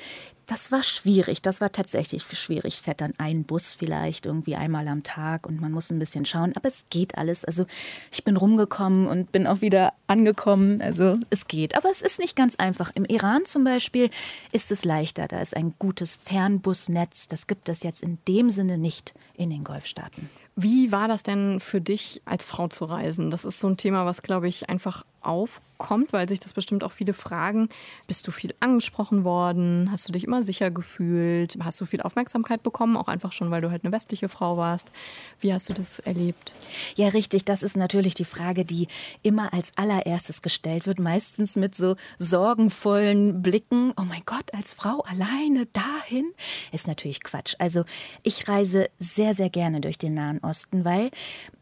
das 0.46 0.72
war 0.72 0.82
schwierig. 0.82 1.40
Das 1.40 1.60
war 1.60 1.72
tatsächlich 1.72 2.24
schwierig. 2.24 2.82
Fährt 2.82 3.00
dann 3.00 3.14
ein 3.18 3.44
Bus 3.44 3.74
vielleicht 3.74 4.26
irgendwie 4.26 4.56
einmal 4.56 4.88
am 4.88 5.02
Tag 5.02 5.46
und 5.46 5.60
man 5.60 5.72
muss 5.72 5.90
ein 5.90 5.98
bisschen 5.98 6.26
schauen, 6.26 6.52
aber 6.56 6.68
es 6.68 6.84
geht 6.90 7.16
alles. 7.16 7.44
Also 7.44 7.64
ich 8.10 8.24
bin 8.24 8.36
rumgekommen 8.36 9.06
und 9.06 9.32
bin 9.32 9.46
auch 9.46 9.60
wieder 9.60 9.94
angekommen. 10.08 10.82
Also 10.82 11.18
es 11.30 11.46
geht, 11.46 11.76
aber 11.76 11.90
es 11.90 12.02
ist 12.02 12.18
nicht 12.18 12.36
ganz 12.36 12.56
einfach. 12.56 12.90
Im 12.94 13.04
Iran 13.04 13.44
zum 13.44 13.64
Beispiel 13.64 14.10
ist 14.50 14.70
es 14.72 14.84
leichter. 14.84 15.28
Da 15.28 15.40
ist 15.40 15.56
ein 15.56 15.74
gutes 15.78 16.16
Fernbusnetz. 16.16 17.28
Das 17.28 17.46
gibt 17.46 17.68
es 17.68 17.82
jetzt 17.82 18.02
in 18.02 18.18
dem 18.28 18.50
Sinne 18.50 18.78
nicht 18.78 19.14
in 19.34 19.50
den 19.50 19.64
Golfstaaten. 19.64 20.28
Wie 20.54 20.92
war 20.92 21.08
das 21.08 21.22
denn 21.22 21.60
für 21.60 21.80
dich, 21.80 22.20
als 22.24 22.44
Frau 22.44 22.68
zu 22.68 22.84
reisen? 22.84 23.30
Das 23.30 23.44
ist 23.44 23.60
so 23.60 23.68
ein 23.68 23.76
Thema, 23.76 24.04
was, 24.04 24.22
glaube 24.22 24.48
ich, 24.48 24.68
einfach 24.68 25.04
aufkommt, 25.24 26.12
weil 26.12 26.28
sich 26.28 26.40
das 26.40 26.52
bestimmt 26.52 26.84
auch 26.84 26.92
viele 26.92 27.14
fragen. 27.14 27.68
Bist 28.06 28.26
du 28.26 28.30
viel 28.30 28.54
angesprochen 28.60 29.24
worden? 29.24 29.90
Hast 29.90 30.08
du 30.08 30.12
dich 30.12 30.24
immer 30.24 30.42
sicher 30.42 30.70
gefühlt? 30.70 31.56
Hast 31.62 31.80
du 31.80 31.84
viel 31.84 32.02
Aufmerksamkeit 32.02 32.62
bekommen? 32.62 32.96
Auch 32.96 33.08
einfach 33.08 33.32
schon, 33.32 33.50
weil 33.50 33.60
du 33.60 33.70
halt 33.70 33.84
eine 33.84 33.92
westliche 33.92 34.28
Frau 34.28 34.56
warst. 34.56 34.92
Wie 35.40 35.52
hast 35.52 35.68
du 35.68 35.72
das 35.72 35.98
erlebt? 35.98 36.52
Ja, 36.96 37.08
richtig. 37.08 37.44
Das 37.44 37.62
ist 37.62 37.76
natürlich 37.76 38.14
die 38.14 38.24
Frage, 38.24 38.64
die 38.64 38.88
immer 39.22 39.52
als 39.52 39.72
allererstes 39.76 40.42
gestellt 40.42 40.86
wird. 40.86 40.98
Meistens 40.98 41.56
mit 41.56 41.74
so 41.74 41.96
sorgenvollen 42.18 43.42
Blicken. 43.42 43.92
Oh 43.96 44.04
mein 44.04 44.22
Gott, 44.26 44.52
als 44.54 44.72
Frau 44.72 45.00
alleine 45.00 45.66
dahin? 45.72 46.32
Ist 46.72 46.86
natürlich 46.86 47.22
Quatsch. 47.22 47.54
Also 47.58 47.84
ich 48.22 48.48
reise 48.48 48.88
sehr, 48.98 49.34
sehr 49.34 49.50
gerne 49.50 49.80
durch 49.80 49.98
den 49.98 50.14
Nahen 50.14 50.38
Osten, 50.40 50.84
weil 50.84 51.10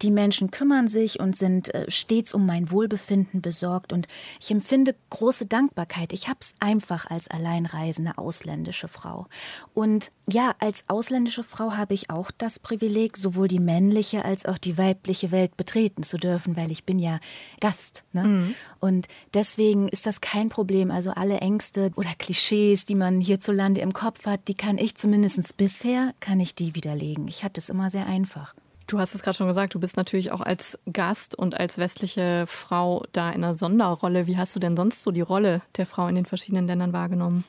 die 0.03 0.11
Menschen 0.11 0.51
kümmern 0.51 0.89
sich 0.89 1.21
und 1.21 1.37
sind 1.37 1.73
äh, 1.75 1.91
stets 1.91 2.35
um 2.35 2.47
mein 2.47 2.71
Wohlbefinden 2.71 3.43
besorgt 3.51 3.93
und 3.93 4.07
ich 4.41 4.53
empfinde 4.53 4.95
große 5.11 5.47
Dankbarkeit. 5.47 6.13
Ich 6.13 6.29
habe 6.29 6.39
es 6.41 6.55
einfach 6.61 7.11
als 7.11 7.27
alleinreisende 7.27 8.17
ausländische 8.17 8.87
Frau. 8.87 9.27
Und 9.75 10.13
ja, 10.29 10.55
als 10.61 10.85
ausländische 10.87 11.43
Frau 11.43 11.73
habe 11.73 11.93
ich 11.95 12.11
auch 12.11 12.31
das 12.31 12.61
Privileg, 12.61 13.17
sowohl 13.17 13.49
die 13.49 13.59
männliche 13.59 14.25
als 14.25 14.47
auch 14.47 14.57
die 14.57 14.79
weibliche 14.79 15.33
Welt 15.33 15.57
betreten 15.57 16.05
zu 16.05 16.17
dürfen, 16.17 16.57
weil 16.57 16.71
ich 16.71 16.85
bin 16.85 17.01
ja 17.01 17.19
Gast. 17.59 18.05
Ne? 18.13 18.23
Mhm. 18.23 18.55
Und 18.79 19.09
deswegen 19.35 19.89
ist 19.89 20.07
das 20.07 20.21
kein 20.21 20.49
Problem. 20.49 20.93
Also 20.93 21.11
alle 21.11 21.39
Ängste 21.39 21.91
oder 21.97 22.11
Klischees, 22.17 22.85
die 22.85 22.95
man 22.95 23.21
hierzulande 23.21 23.81
im 23.81 23.93
Kopf 23.93 24.27
hat, 24.27 24.47
die 24.47 24.55
kann 24.55 24.79
ich 24.79 24.95
zumindest 24.95 25.57
bisher, 25.57 26.15
kann 26.21 26.39
ich 26.39 26.55
die 26.55 26.77
widerlegen. 26.77 27.27
Ich 27.27 27.43
hatte 27.43 27.61
es 27.61 27.69
immer 27.69 27.91
sehr 27.91 28.07
einfach. 28.07 28.55
Du 28.91 28.99
hast 28.99 29.15
es 29.15 29.23
gerade 29.23 29.37
schon 29.37 29.47
gesagt, 29.47 29.73
du 29.75 29.79
bist 29.79 29.97
natürlich 29.97 30.33
auch 30.33 30.41
als 30.41 30.77
Gast 30.93 31.37
und 31.37 31.59
als 31.59 31.79
westliche 31.79 32.45
Frau 32.49 33.05
da 33.13 33.29
in 33.29 33.45
einer 33.45 33.55
Sonderrolle. 33.55 34.27
Wie 34.27 34.37
hast 34.37 34.57
du 34.57 34.59
denn 34.59 34.77
sonst 34.77 35.03
so 35.03 35.13
die 35.13 35.21
Rolle 35.21 35.63
der 35.77 35.87
Frau 35.87 36.09
in 36.09 36.17
den 36.17 36.25
verschiedenen 36.25 36.67
Ländern 36.67 36.93
wahrgenommen? 36.93 37.45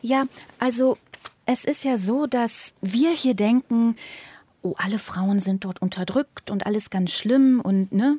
Ja, 0.00 0.26
also 0.60 0.96
es 1.44 1.64
ist 1.64 1.82
ja 1.82 1.96
so, 1.96 2.28
dass 2.28 2.72
wir 2.82 3.10
hier 3.10 3.34
denken, 3.34 3.96
oh, 4.62 4.74
alle 4.78 5.00
Frauen 5.00 5.40
sind 5.40 5.64
dort 5.64 5.82
unterdrückt 5.82 6.52
und 6.52 6.66
alles 6.66 6.88
ganz 6.88 7.10
schlimm 7.10 7.60
und 7.60 7.90
ne. 7.90 8.18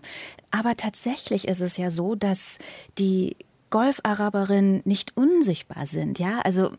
Aber 0.51 0.75
tatsächlich 0.75 1.47
ist 1.47 1.62
es 1.62 1.77
ja 1.77 1.89
so, 1.89 2.15
dass 2.15 2.60
die 2.97 3.38
Golfaraberinnen 3.69 4.82
nicht 4.84 5.15
unsichtbar 5.15 5.86
sind, 5.86 6.19
ja. 6.19 6.41
Also 6.41 6.71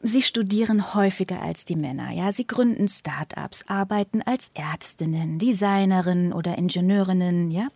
Sie 0.00 0.22
studieren 0.22 0.94
häufiger 0.94 1.42
als 1.42 1.64
die 1.64 1.74
Männer, 1.74 2.12
ja. 2.12 2.30
Sie 2.30 2.46
gründen 2.46 2.86
Start-ups, 2.86 3.64
arbeiten 3.66 4.22
als 4.22 4.52
Ärztinnen, 4.54 5.40
Designerinnen 5.40 6.32
oder 6.32 6.56
Ingenieurinnen, 6.56 7.50
ja. 7.50 7.66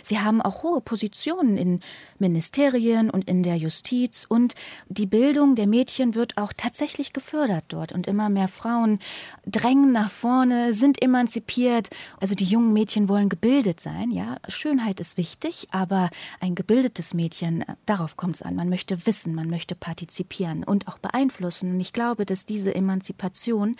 Sie 0.00 0.20
haben 0.20 0.40
auch 0.40 0.62
hohe 0.62 0.80
Positionen 0.80 1.56
in 1.56 1.80
Ministerien 2.20 3.10
und 3.10 3.28
in 3.28 3.42
der 3.42 3.56
Justiz 3.56 4.24
und 4.28 4.54
die 4.88 5.06
Bildung 5.06 5.56
der 5.56 5.66
Mädchen 5.66 6.14
wird 6.14 6.36
auch 6.36 6.52
tatsächlich 6.56 7.12
gefördert 7.12 7.64
dort 7.68 7.90
und 7.90 8.06
immer 8.06 8.28
mehr 8.28 8.46
Frauen 8.48 9.00
drängen 9.44 9.90
nach 9.90 10.10
vorne, 10.10 10.74
sind 10.74 11.02
emanzipiert. 11.02 11.90
Also 12.20 12.36
die 12.36 12.44
jungen 12.44 12.72
Mädchen 12.72 13.08
wollen 13.08 13.28
gebildet 13.28 13.80
sein, 13.80 14.12
ja. 14.12 14.36
Schönheit 14.46 15.00
ist 15.00 15.16
wichtig, 15.16 15.66
aber 15.72 16.10
ein 16.38 16.54
gebildetes 16.54 17.12
Mädchen, 17.12 17.64
darauf 17.86 18.16
kommt 18.16 18.36
es 18.36 18.42
an. 18.42 18.54
Man 18.54 18.68
möchte 18.68 19.04
wissen, 19.04 19.34
man 19.34 19.50
möchte 19.50 19.74
partizipieren 19.74 20.62
und 20.62 20.86
auch 20.86 20.98
beeinflussen 20.98 21.71
und 21.74 21.80
ich 21.80 21.92
glaube, 21.92 22.26
dass 22.26 22.46
diese 22.46 22.74
Emanzipation 22.74 23.76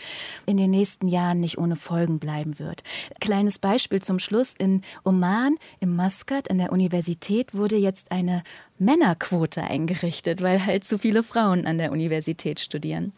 in 0.46 0.56
den 0.56 0.70
nächsten 0.70 1.08
Jahren 1.08 1.40
nicht 1.40 1.58
ohne 1.58 1.76
Folgen 1.76 2.18
bleiben 2.18 2.58
wird. 2.58 2.82
Kleines 3.20 3.58
Beispiel 3.58 4.02
zum 4.02 4.18
Schluss. 4.18 4.54
In 4.58 4.82
Oman, 5.04 5.56
im 5.80 5.96
Maskat, 5.96 6.50
an 6.50 6.58
der 6.58 6.72
Universität, 6.72 7.54
wurde 7.54 7.76
jetzt 7.76 8.12
eine 8.12 8.42
Männerquote 8.78 9.62
eingerichtet, 9.62 10.42
weil 10.42 10.64
halt 10.64 10.84
zu 10.84 10.98
viele 10.98 11.22
Frauen 11.22 11.66
an 11.66 11.78
der 11.78 11.92
Universität 11.92 12.60
studieren. 12.60 13.12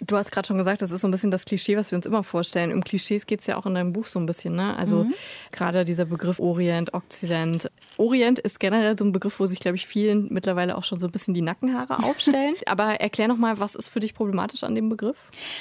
Du 0.00 0.16
hast 0.16 0.30
gerade 0.30 0.46
schon 0.46 0.58
gesagt, 0.58 0.80
das 0.80 0.90
ist 0.90 1.00
so 1.00 1.08
ein 1.08 1.10
bisschen 1.10 1.30
das 1.30 1.44
Klischee, 1.44 1.76
was 1.76 1.90
wir 1.90 1.96
uns 1.96 2.06
immer 2.06 2.22
vorstellen. 2.22 2.70
Im 2.70 2.84
Klischees 2.84 3.26
geht 3.26 3.40
es 3.40 3.46
ja 3.46 3.56
auch 3.56 3.66
in 3.66 3.74
deinem 3.74 3.92
Buch 3.92 4.06
so 4.06 4.20
ein 4.20 4.26
bisschen. 4.26 4.54
Ne? 4.54 4.76
Also 4.76 5.04
mhm. 5.04 5.14
gerade 5.50 5.84
dieser 5.84 6.04
Begriff 6.04 6.38
Orient, 6.38 6.94
Okzident. 6.94 7.70
Orient 7.96 8.38
ist 8.38 8.60
generell 8.60 8.96
so 8.96 9.04
ein 9.04 9.12
Begriff, 9.12 9.40
wo 9.40 9.46
sich, 9.46 9.58
glaube 9.58 9.76
ich, 9.76 9.86
vielen 9.86 10.32
mittlerweile 10.32 10.76
auch 10.76 10.84
schon 10.84 11.00
so 11.00 11.08
ein 11.08 11.10
bisschen 11.10 11.34
die 11.34 11.42
Nackenhaare 11.42 12.02
aufstellen. 12.04 12.54
Aber 12.66 13.00
erklär 13.00 13.28
noch 13.28 13.38
mal, 13.38 13.58
was 13.58 13.74
ist 13.74 13.88
für 13.88 14.00
dich 14.00 14.14
problematisch 14.14 14.62
an 14.62 14.74
dem 14.74 14.88
Begriff? 14.88 15.16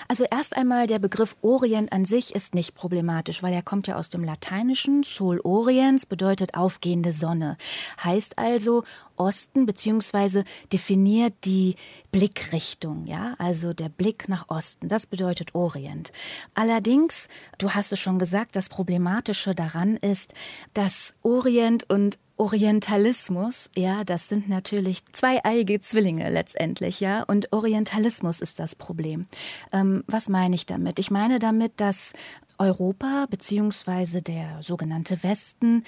Also 0.07 0.25
erst 0.29 0.55
einmal, 0.55 0.85
der 0.85 0.99
Begriff 0.99 1.35
Orient 1.41 1.91
an 1.91 2.05
sich 2.05 2.35
ist 2.35 2.53
nicht 2.53 2.75
problematisch, 2.75 3.41
weil 3.41 3.53
er 3.53 3.63
kommt 3.63 3.87
ja 3.87 3.95
aus 3.95 4.09
dem 4.09 4.23
Lateinischen. 4.23 5.03
Sol 5.03 5.39
Orients 5.43 6.05
bedeutet 6.05 6.53
aufgehende 6.53 7.11
Sonne. 7.11 7.57
Heißt 8.03 8.37
also, 8.37 8.83
Osten 9.17 9.65
beziehungsweise 9.65 10.43
definiert 10.71 11.33
die 11.43 11.75
Blickrichtung, 12.11 13.05
ja, 13.05 13.35
also 13.37 13.73
der 13.73 13.89
Blick 13.89 14.29
nach 14.29 14.49
Osten. 14.49 14.87
Das 14.87 15.05
bedeutet 15.05 15.55
Orient. 15.55 16.11
Allerdings, 16.53 17.27
du 17.57 17.71
hast 17.71 17.91
es 17.91 17.99
schon 17.99 18.19
gesagt, 18.19 18.55
das 18.55 18.69
Problematische 18.69 19.53
daran 19.53 19.97
ist, 19.97 20.33
dass 20.73 21.13
Orient 21.23 21.89
und 21.89 22.19
Orientalismus, 22.37 23.71
ja, 23.75 24.03
das 24.03 24.29
sind 24.29 24.47
natürlich 24.47 25.03
zweieige 25.11 25.81
Zwillinge 25.81 26.29
letztendlich, 26.29 26.99
ja, 26.99 27.23
und 27.23 27.51
Orientalismus 27.51 28.41
ist 28.41 28.59
das 28.59 28.75
Problem. 28.75 29.25
Ähm, 29.73 30.03
was 30.05 30.29
meine 30.29 30.53
ich 30.53 30.67
damit? 30.67 30.99
Ich 30.99 31.09
meine 31.09 31.39
damit, 31.39 31.73
dass 31.77 32.13
Europa 32.59 33.25
bzw. 33.29 34.21
der 34.21 34.61
sogenannte 34.61 35.23
Westen 35.23 35.83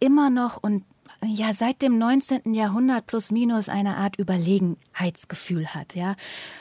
immer 0.00 0.30
noch 0.30 0.62
und 0.62 0.84
ja 1.24 1.52
seit 1.52 1.82
dem 1.82 1.98
19. 1.98 2.54
Jahrhundert 2.54 3.06
plus 3.06 3.32
minus 3.32 3.68
eine 3.68 3.96
Art 3.96 4.18
Überlegenheitsgefühl 4.18 5.68
hat, 5.68 5.94
ja. 5.94 6.14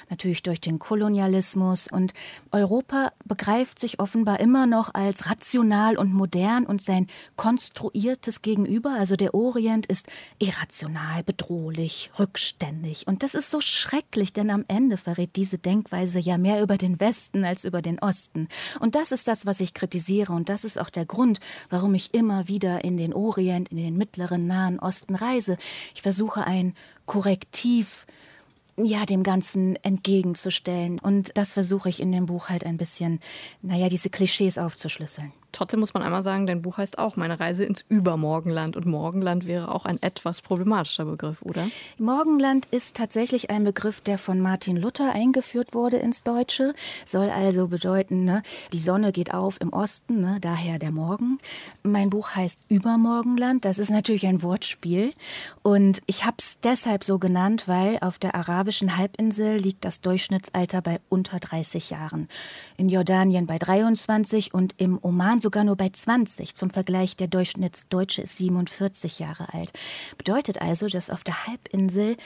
Natürlich 0.10 0.42
durch 0.42 0.60
den 0.60 0.80
Kolonialismus 0.80 1.88
und 1.92 2.14
Europa 2.52 3.12
begreift 3.26 3.80
sich 3.80 4.00
offenbar 4.00 4.40
immer 4.40 4.66
noch 4.66 4.94
als 4.94 5.30
rational 5.30 5.98
und 5.98 6.14
modern 6.14 6.66
und 6.66 6.82
sein 6.82 7.08
konstruiertes 7.36 8.42
Gegenüber, 8.42 8.92
also 8.98 9.16
der 9.16 9.36
Orient 9.36 9.86
ist 9.86 10.08
irrational, 10.40 11.24
bedrohlich, 11.24 12.10
rückständig 12.18 13.06
und 13.06 13.22
das 13.22 13.36
ist 13.36 13.52
so 13.52 13.62
schrecklich, 13.62 14.34
denn 14.34 14.50
am 14.50 14.66
Ende 14.68 14.98
verrät 14.98 15.36
diese 15.36 15.58
Denkweise 15.58 16.20
ja 16.20 16.38
mehr 16.38 16.64
über 16.64 16.78
den 16.78 17.00
Westen 17.00 17.46
als 17.46 17.64
über 17.64 17.82
den 17.82 18.00
Osten. 18.00 18.48
Und 18.80 18.96
das 18.96 19.12
ist 19.12 19.28
das, 19.28 19.46
was 19.46 19.60
ich 19.60 19.74
kritisiere 19.74 20.34
und 20.34 20.50
das 20.50 20.64
ist 20.64 20.80
auch 20.80 20.90
der 20.90 21.06
Grund, 21.06 21.40
warum 21.70 21.94
ich 21.94 22.14
immer 22.14 22.48
wieder 22.48 22.84
in 22.84 22.98
den 22.98 23.14
Orient, 23.14 23.70
in 23.70 23.78
den 23.78 23.98
mittleren 23.98 24.47
Nahen 24.48 24.80
Osten 24.80 25.16
reise. 25.16 25.58
Ich 25.94 26.02
versuche 26.02 26.46
ein 26.46 26.74
Korrektiv 27.06 28.06
ja, 28.78 29.06
dem 29.06 29.24
Ganzen 29.24 29.76
entgegenzustellen. 29.84 31.00
Und 31.00 31.36
das 31.36 31.56
versuche 31.56 31.90
ich 31.90 32.00
in 32.00 32.12
dem 32.12 32.28
Buch 32.28 32.50
halt 32.50 32.64
ein 32.64 32.78
bisschen, 32.78 33.20
naja, 33.62 33.90
diese 33.90 34.10
Klischees 34.10 34.58
aufzuschlüsseln. 34.58 35.34
Trotzdem 35.52 35.80
muss 35.80 35.94
man 35.94 36.04
einmal 36.04 36.22
sagen, 36.22 36.46
dein 36.46 36.62
Buch 36.62 36.78
heißt 36.78 37.00
auch 37.00 37.16
Meine 37.16 37.40
Reise 37.40 37.64
ins 37.64 37.84
Übermorgenland. 37.90 38.76
Und 38.76 38.86
Morgenland 38.86 39.48
wäre 39.48 39.74
auch 39.74 39.86
ein 39.86 40.02
etwas 40.02 40.42
problematischer 40.42 41.06
Begriff, 41.06 41.42
oder? 41.42 41.68
Morgenland 41.98 42.68
ist 42.68 42.96
tatsächlich 42.96 43.50
ein 43.50 43.64
Begriff, 43.64 44.02
der 44.02 44.18
von 44.18 44.40
Martin 44.42 44.78
Luther 44.78 45.14
eingeführt 45.14 45.74
wurde 45.74 45.98
ins 45.98 46.24
Deutsche. 46.24 46.74
Soll 47.06 47.30
also 47.30 47.68
bedeuten, 47.70 48.26
ne, 48.26 48.44
die 48.74 48.80
Sonne 48.80 49.12
geht 49.12 49.34
auf 49.34 49.60
im 49.62 49.74
Osten, 49.74 50.20
ne, 50.20 50.38
daher 50.42 50.80
der 50.80 50.92
Morgen. 50.92 51.40
Mein 51.82 52.10
Buch 52.10 52.36
heißt 52.36 52.60
Übermorgenland. 52.70 53.66
Das 53.66 53.80
ist 53.80 53.90
natürlich 53.90 54.28
ein 54.28 54.44
Wortspiel. 54.44 55.14
Und 55.64 56.02
ich 56.06 56.26
habe 56.26 56.38
es 56.40 56.60
deshalb 56.60 57.04
so 57.04 57.20
genannt, 57.20 57.68
weil 57.68 57.98
auf 58.02 58.20
der 58.20 58.36
arabischen 58.36 58.98
Halbinsel 58.98 59.58
liegt 59.58 59.86
das 59.86 60.02
Durchschnittsalter 60.02 60.82
bei 60.82 61.00
unter 61.10 61.38
30 61.38 61.90
Jahren. 61.90 62.28
In 62.76 62.90
Jordanien 62.90 63.48
bei 63.48 63.58
23 63.58 64.54
und 64.54 64.76
im 64.78 65.00
Oman 65.02 65.37
sogar 65.42 65.64
nur 65.64 65.76
bei 65.76 65.90
20. 65.90 66.56
Zum 66.56 66.70
Vergleich, 66.70 67.16
der 67.16 67.28
Durchschnittsdeutsche 67.28 68.22
ist 68.22 68.38
47 68.38 69.20
Jahre 69.20 69.54
alt. 69.54 69.72
Bedeutet 70.18 70.62
also, 70.62 70.88
dass 70.88 71.10
auf 71.10 71.24
der 71.24 71.48
Halbinsel 71.48 72.18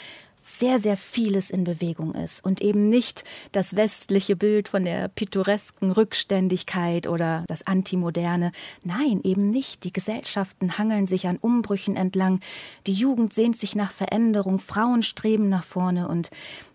sehr, 0.42 0.80
sehr 0.80 0.98
vieles 0.98 1.50
in 1.50 1.64
Bewegung 1.64 2.14
ist 2.16 2.44
und 2.44 2.62
eben 2.62 2.90
nicht 2.90 3.24
das 3.52 3.76
westliche 3.76 4.36
Bild 4.36 4.68
von 4.68 4.84
der 4.84 5.08
pittoresken 5.08 5.92
Rückständigkeit 5.92 7.08
oder 7.08 7.46
das 7.48 7.66
Antimoderne. 7.66 8.52
Nein, 8.84 9.22
eben 9.24 9.52
nicht. 9.52 9.84
Die 9.84 9.94
Gesellschaften 9.94 10.78
hangeln 10.78 11.08
sich 11.08 11.28
an 11.28 11.38
Umbrüchen 11.38 11.96
entlang. 11.96 12.40
Die 12.88 12.94
Jugend 12.94 13.34
sehnt 13.34 13.58
sich 13.58 13.76
nach 13.76 13.92
Veränderung. 13.92 14.60
Frauen 14.60 15.04
streben 15.04 15.50
nach 15.50 15.64
vorne 15.64 16.08
und 16.08 16.30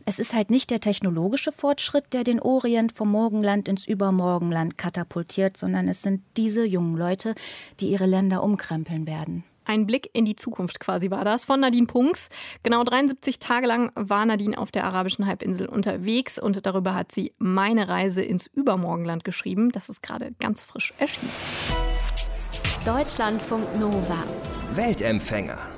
es 0.09 0.21
ist 0.21 0.35
halt 0.35 0.51
nicht 0.51 0.71
der 0.71 0.79
technologische 0.79 1.51
Fortschritt, 1.51 2.13
der 2.13 2.23
den 2.23 2.41
Orient 2.41 2.93
vom 2.93 3.11
Morgenland 3.11 3.67
ins 3.67 3.89
Übermorgenland 3.89 4.79
katapultiert, 4.79 5.57
sondern 5.57 5.89
es 5.89 6.03
sind 6.03 6.23
diese 6.37 6.65
jungen 6.65 6.97
Leute, 6.97 7.35
die 7.81 7.91
ihre 7.91 8.07
Länder 8.07 8.45
umkrempeln 8.45 9.09
werden. 9.09 9.43
Ein 9.67 9.85
Blick 9.85 10.11
in 10.13 10.25
die 10.25 10.37
Zukunft 10.37 10.79
quasi 10.79 11.11
war 11.11 11.25
das 11.25 11.45
von 11.45 11.61
Nadine 11.61 11.87
Punks. 11.87 12.29
Genau 12.63 12.85
73 12.85 13.41
Tage 13.41 13.67
lang 13.67 13.91
war 13.97 14.25
Nadine 14.25 14.57
auf 14.57 14.71
der 14.71 14.85
arabischen 14.85 15.27
Halbinsel 15.27 15.67
unterwegs 15.69 16.39
und 16.39 16.65
darüber 16.65 16.95
hat 16.95 17.11
sie 17.11 17.33
Meine 17.39 17.89
Reise 17.89 18.23
ins 18.23 18.47
Übermorgenland 18.47 19.25
geschrieben. 19.25 19.73
Das 19.73 19.89
ist 19.89 20.03
gerade 20.03 20.33
ganz 20.39 20.65
frisch 20.65 20.95
erschienen. 20.99 21.33
Deutschlandfunk 22.85 23.65
Nova. 23.81 24.23
Weltempfänger. 24.75 25.76